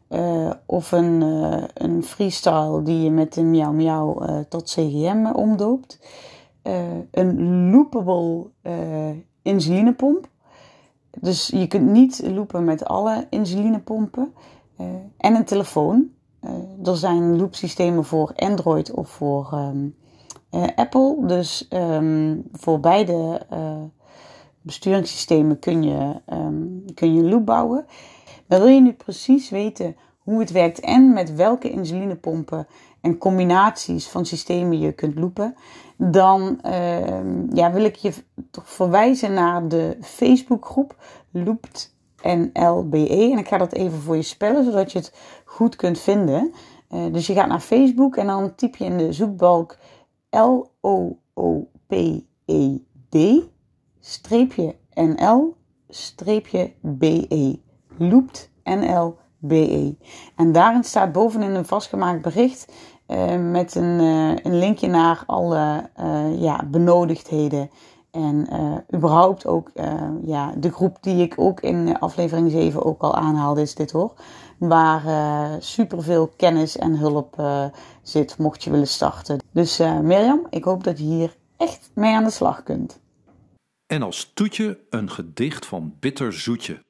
uh, 0.09 0.51
of 0.65 0.91
een, 0.91 1.21
uh, 1.21 1.63
een 1.73 2.03
freestyle 2.03 2.81
die 2.83 3.03
je 3.03 3.11
met 3.11 3.35
een 3.35 3.49
miauw 3.49 3.71
miauw 3.71 4.23
uh, 4.23 4.39
tot 4.49 4.63
CGM 4.63 5.31
omdoopt. 5.33 5.99
een 7.11 7.69
loopable 7.71 8.49
insulinepomp. 9.41 10.27
Dus 11.19 11.47
je 11.47 11.67
kunt 11.67 11.89
niet 11.89 12.21
loopen 12.25 12.63
met 12.63 12.85
alle 12.85 13.27
insulinepompen. 13.29 14.33
en 15.17 15.35
een 15.35 15.45
telefoon. 15.45 16.17
Er 16.83 16.97
zijn 16.97 17.37
loopsystemen 17.37 18.05
voor 18.05 18.33
Android 18.35 18.91
of 18.91 19.09
voor 19.09 19.49
um, 19.53 19.95
Apple. 20.75 21.17
Dus 21.25 21.67
um, 21.73 22.43
voor 22.51 22.79
beide 22.79 23.45
besturingssystemen 24.61 25.59
kun 25.59 25.83
je, 25.83 26.21
um, 26.33 26.85
kun 26.93 27.13
je 27.13 27.21
een 27.21 27.29
loop 27.29 27.45
bouwen. 27.45 27.85
Wil 28.45 28.67
je 28.67 28.81
nu 28.81 28.93
precies 28.93 29.49
weten 29.49 29.95
hoe 30.19 30.39
het 30.39 30.51
werkt 30.51 30.79
en 30.79 31.13
met 31.13 31.35
welke 31.35 31.69
insulinepompen 31.69 32.67
en 33.01 33.17
combinaties 33.17 34.07
van 34.07 34.25
systemen 34.25 34.79
je 34.79 34.91
kunt 34.91 35.19
loopen, 35.19 35.55
dan 35.97 36.59
ja, 37.53 37.71
wil 37.71 37.83
ik 37.83 37.95
je 37.95 38.13
toch 38.51 38.69
verwijzen 38.69 39.33
naar 39.33 39.67
de 39.67 39.97
Facebookgroep 40.01 40.95
Loopt 41.31 41.97
NLBE. 42.23 43.29
En 43.31 43.37
ik 43.37 43.47
ga 43.47 43.57
dat 43.57 43.73
even 43.73 43.99
voor 43.99 44.15
je 44.15 44.21
spellen, 44.21 44.63
zodat 44.63 44.91
je 44.91 44.97
het 44.97 45.13
goed 45.45 45.75
kunt 45.75 45.99
vinden. 45.99 46.53
Uh, 46.91 47.13
dus 47.13 47.27
je 47.27 47.33
gaat 47.33 47.47
naar 47.47 47.59
Facebook 47.59 48.15
en 48.15 48.27
dan 48.27 48.55
typ 48.55 48.75
je 48.75 48.85
in 48.85 48.97
de 48.97 49.13
zoekbalk 49.13 49.77
L-O-O-P-E-D 50.29 50.77
streepje 53.99 54.75
NL 54.93 55.55
streepje 55.89 56.71
BE. 56.81 57.59
Loopt 57.97 58.51
NL-BE. 58.63 59.95
En 60.35 60.51
daarin 60.51 60.83
staat 60.83 61.11
bovenin 61.11 61.55
een 61.55 61.65
vastgemaakt 61.65 62.21
bericht 62.21 62.71
uh, 63.07 63.51
met 63.51 63.75
een, 63.75 63.99
uh, 63.99 64.35
een, 64.43 64.57
linkje 64.57 64.87
naar 64.87 65.23
alle 65.25 65.89
ja, 66.37 66.65
benodigdheden. 66.65 67.69
En 68.11 68.47
überhaupt 68.95 69.45
ook 69.45 69.71
ja, 70.23 70.53
de 70.57 70.71
groep 70.71 70.97
die 71.01 71.23
ik 71.23 71.33
ook 71.37 71.59
in 71.59 71.99
aflevering 71.99 72.51
7 72.51 72.85
ook 72.85 73.01
al 73.01 73.15
aanhaalde, 73.15 73.61
is 73.61 73.75
dit 73.75 73.91
hoor. 73.91 74.13
Waar 74.57 75.03
superveel 75.61 76.27
kennis 76.27 76.77
en 76.77 76.97
hulp 76.97 77.41
zit, 78.01 78.37
mocht 78.37 78.63
je 78.63 78.71
willen 78.71 78.87
starten. 78.87 79.43
Dus 79.51 79.77
Mirjam, 79.77 80.47
ik 80.49 80.63
hoop 80.63 80.83
dat 80.83 80.97
je 80.97 81.03
hier 81.03 81.35
echt 81.57 81.91
mee 81.93 82.15
aan 82.15 82.23
de 82.23 82.29
slag 82.29 82.63
kunt. 82.63 82.99
En 83.87 84.01
als 84.01 84.31
toetje 84.33 84.79
een 84.89 85.09
gedicht 85.09 85.65
van 85.65 85.93
Bitter 85.99 86.33
Zoetje. 86.33 86.83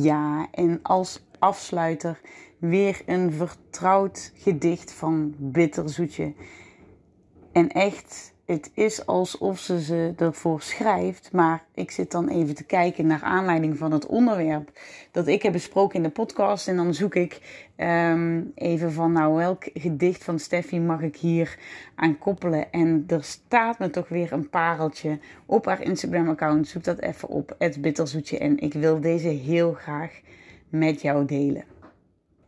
Ja, 0.00 0.46
en 0.50 0.80
als 0.82 1.26
afsluiter 1.38 2.20
weer 2.58 3.02
een 3.06 3.32
vertrouwd 3.32 4.32
gedicht 4.34 4.92
van 4.92 5.34
Bitterzoetje. 5.36 6.34
En 7.52 7.68
echt, 7.68 8.34
het 8.48 8.70
is 8.74 9.06
alsof 9.06 9.58
ze 9.58 9.80
ze 9.80 10.12
ervoor 10.16 10.62
schrijft, 10.62 11.32
maar 11.32 11.64
ik 11.74 11.90
zit 11.90 12.10
dan 12.10 12.28
even 12.28 12.54
te 12.54 12.64
kijken 12.64 13.06
naar 13.06 13.22
aanleiding 13.22 13.78
van 13.78 13.92
het 13.92 14.06
onderwerp 14.06 14.70
dat 15.10 15.26
ik 15.26 15.42
heb 15.42 15.52
besproken 15.52 15.96
in 15.96 16.02
de 16.02 16.08
podcast. 16.08 16.68
En 16.68 16.76
dan 16.76 16.94
zoek 16.94 17.14
ik 17.14 17.40
um, 17.76 18.52
even 18.54 18.92
van, 18.92 19.12
nou, 19.12 19.34
welk 19.34 19.64
gedicht 19.74 20.24
van 20.24 20.38
Steffi 20.38 20.80
mag 20.80 21.00
ik 21.00 21.16
hier 21.16 21.58
aan 21.94 22.18
koppelen? 22.18 22.72
En 22.72 23.04
er 23.06 23.24
staat 23.24 23.78
me 23.78 23.90
toch 23.90 24.08
weer 24.08 24.32
een 24.32 24.48
pareltje 24.48 25.18
op 25.46 25.64
haar 25.64 25.82
Instagram-account. 25.82 26.68
Zoek 26.68 26.84
dat 26.84 26.98
even 26.98 27.28
op, 27.28 27.54
het 27.58 27.80
bitterzoetje. 27.80 28.38
En 28.38 28.58
ik 28.58 28.72
wil 28.72 29.00
deze 29.00 29.28
heel 29.28 29.72
graag 29.72 30.20
met 30.68 31.00
jou 31.00 31.24
delen. 31.24 31.64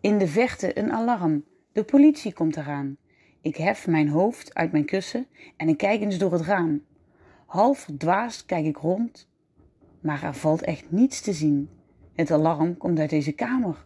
In 0.00 0.18
de 0.18 0.28
verte 0.28 0.78
een 0.78 0.92
alarm. 0.92 1.44
De 1.72 1.84
politie 1.84 2.32
komt 2.32 2.56
eraan. 2.56 2.96
Ik 3.42 3.56
hef 3.56 3.86
mijn 3.86 4.08
hoofd 4.08 4.54
uit 4.54 4.72
mijn 4.72 4.84
kussen 4.84 5.26
en 5.56 5.68
ik 5.68 5.76
kijk 5.76 6.00
eens 6.00 6.18
door 6.18 6.32
het 6.32 6.42
raam. 6.42 6.82
Half 7.46 7.78
verdwaasd 7.78 8.46
kijk 8.46 8.64
ik 8.64 8.76
rond, 8.76 9.28
maar 10.00 10.22
er 10.22 10.34
valt 10.34 10.62
echt 10.62 10.84
niets 10.88 11.20
te 11.20 11.32
zien. 11.32 11.68
Het 12.14 12.30
alarm 12.30 12.76
komt 12.76 12.98
uit 12.98 13.10
deze 13.10 13.32
kamer. 13.32 13.84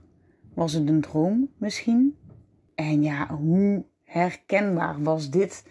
Was 0.54 0.72
het 0.72 0.88
een 0.88 1.00
droom 1.00 1.48
misschien? 1.58 2.16
En 2.74 3.02
ja, 3.02 3.26
hoe 3.28 3.84
herkenbaar 4.04 5.02
was 5.02 5.30
dit 5.30 5.66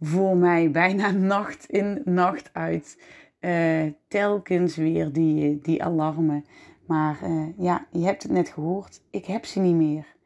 voor 0.00 0.36
mij 0.36 0.70
bijna 0.70 1.10
nacht 1.34 1.66
in, 1.66 2.02
nacht 2.04 2.50
uit. 2.52 2.98
Uh, 3.40 3.82
telkens 4.08 4.76
weer 4.76 5.12
die, 5.12 5.60
die 5.60 5.82
alarmen. 5.82 6.44
Maar 6.86 7.18
uh, 7.22 7.46
ja, 7.58 7.86
je 7.92 8.04
hebt 8.04 8.22
het 8.22 8.32
net 8.32 8.48
gehoord. 8.48 9.00
Ik 9.10 9.24
heb 9.24 9.44
ze 9.44 9.60
niet 9.60 9.74
meer. 9.74 10.16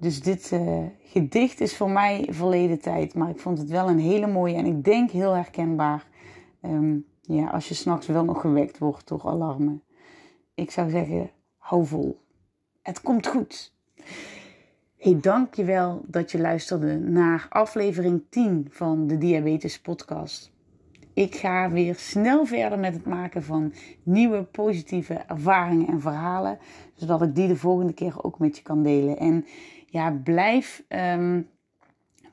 Dus 0.00 0.22
dit 0.22 0.50
uh, 0.52 0.78
gedicht 1.02 1.60
is 1.60 1.76
voor 1.76 1.90
mij 1.90 2.26
verleden 2.30 2.80
tijd. 2.80 3.14
Maar 3.14 3.30
ik 3.30 3.38
vond 3.38 3.58
het 3.58 3.68
wel 3.68 3.88
een 3.88 3.98
hele 3.98 4.26
mooie 4.26 4.54
en 4.54 4.66
ik 4.66 4.84
denk 4.84 5.10
heel 5.10 5.32
herkenbaar. 5.32 6.06
Um, 6.62 7.06
ja, 7.20 7.46
als 7.46 7.68
je 7.68 7.74
s'nachts 7.74 8.06
wel 8.06 8.24
nog 8.24 8.40
gewekt 8.40 8.78
wordt 8.78 9.08
door 9.08 9.22
alarmen. 9.24 9.82
Ik 10.54 10.70
zou 10.70 10.90
zeggen, 10.90 11.30
hou 11.58 11.86
vol. 11.86 12.20
Het 12.82 13.00
komt 13.00 13.26
goed. 13.26 13.72
Hey, 14.96 15.18
dankjewel 15.20 16.02
dat 16.06 16.30
je 16.30 16.40
luisterde 16.40 16.98
naar 16.98 17.46
aflevering 17.48 18.22
10 18.28 18.66
van 18.70 19.06
de 19.06 19.18
Diabetes 19.18 19.80
Podcast. 19.80 20.52
Ik 21.14 21.34
ga 21.34 21.70
weer 21.70 21.94
snel 21.94 22.44
verder 22.44 22.78
met 22.78 22.94
het 22.94 23.06
maken 23.06 23.42
van 23.42 23.72
nieuwe 24.02 24.42
positieve 24.42 25.14
ervaringen 25.14 25.86
en 25.86 26.00
verhalen, 26.00 26.58
zodat 26.94 27.22
ik 27.22 27.34
die 27.34 27.48
de 27.48 27.56
volgende 27.56 27.92
keer 27.92 28.24
ook 28.24 28.38
met 28.38 28.56
je 28.56 28.62
kan 28.62 28.82
delen. 28.82 29.18
En 29.18 29.44
ja, 29.90 30.10
blijf 30.10 30.84
um, 30.88 31.48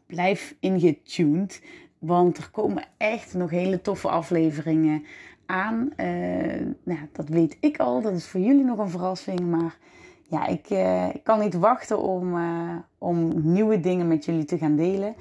blijf 0.05 0.55
ingetuned. 0.59 1.61
Want 1.99 2.37
er 2.37 2.49
komen 2.51 2.83
echt 2.97 3.33
nog 3.33 3.49
hele 3.49 3.81
toffe 3.81 4.09
afleveringen 4.09 5.05
aan. 5.45 5.89
Uh, 5.97 6.05
nou, 6.83 6.99
dat 7.11 7.27
weet 7.27 7.57
ik 7.59 7.77
al. 7.77 8.01
Dat 8.01 8.13
is 8.13 8.27
voor 8.27 8.39
jullie 8.39 8.63
nog 8.63 8.77
een 8.77 8.89
verrassing. 8.89 9.39
Maar 9.39 9.77
ja, 10.29 10.45
ik, 10.47 10.69
uh, 10.69 11.09
ik 11.13 11.23
kan 11.23 11.39
niet 11.39 11.53
wachten 11.53 12.01
om, 12.01 12.37
uh, 12.37 12.75
om 12.97 13.51
nieuwe 13.51 13.79
dingen 13.79 14.07
met 14.07 14.25
jullie 14.25 14.45
te 14.45 14.57
gaan 14.57 14.75
delen. 14.75 15.15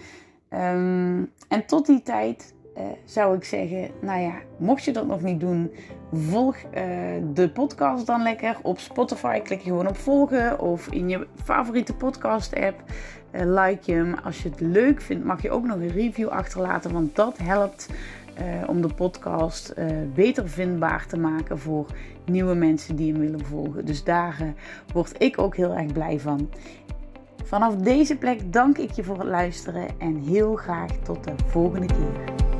Um, 0.50 1.32
en 1.48 1.66
tot 1.66 1.86
die 1.86 2.02
tijd 2.02 2.54
zou 3.04 3.36
ik 3.36 3.44
zeggen, 3.44 3.90
nou 4.00 4.20
ja, 4.20 4.34
mocht 4.58 4.84
je 4.84 4.92
dat 4.92 5.06
nog 5.06 5.22
niet 5.22 5.40
doen, 5.40 5.72
volg 6.12 6.56
de 7.32 7.50
podcast 7.54 8.06
dan 8.06 8.22
lekker 8.22 8.56
op 8.62 8.78
Spotify. 8.78 9.40
Klik 9.40 9.60
je 9.60 9.70
gewoon 9.70 9.88
op 9.88 9.96
volgen 9.96 10.60
of 10.60 10.88
in 10.88 11.08
je 11.08 11.26
favoriete 11.34 11.94
podcast 11.94 12.54
app. 12.54 12.82
like 13.32 13.80
je 13.82 13.92
hem. 13.92 14.14
Als 14.24 14.42
je 14.42 14.48
het 14.48 14.60
leuk 14.60 15.00
vindt, 15.00 15.24
mag 15.24 15.42
je 15.42 15.50
ook 15.50 15.64
nog 15.64 15.76
een 15.76 15.88
review 15.88 16.28
achterlaten, 16.28 16.92
want 16.92 17.16
dat 17.16 17.38
helpt 17.38 17.88
om 18.66 18.82
de 18.82 18.94
podcast 18.94 19.74
beter 20.14 20.48
vindbaar 20.48 21.06
te 21.06 21.18
maken 21.18 21.58
voor 21.58 21.86
nieuwe 22.24 22.54
mensen 22.54 22.96
die 22.96 23.12
hem 23.12 23.20
willen 23.20 23.44
volgen. 23.44 23.84
Dus 23.84 24.04
daar 24.04 24.54
word 24.92 25.22
ik 25.22 25.38
ook 25.38 25.56
heel 25.56 25.74
erg 25.74 25.92
blij 25.92 26.20
van. 26.20 26.50
Vanaf 27.44 27.76
deze 27.76 28.16
plek 28.16 28.52
dank 28.52 28.78
ik 28.78 28.90
je 28.90 29.04
voor 29.04 29.18
het 29.18 29.28
luisteren 29.28 29.88
en 29.98 30.16
heel 30.16 30.56
graag 30.56 30.90
tot 30.90 31.24
de 31.24 31.32
volgende 31.46 31.86
keer. 31.86 32.55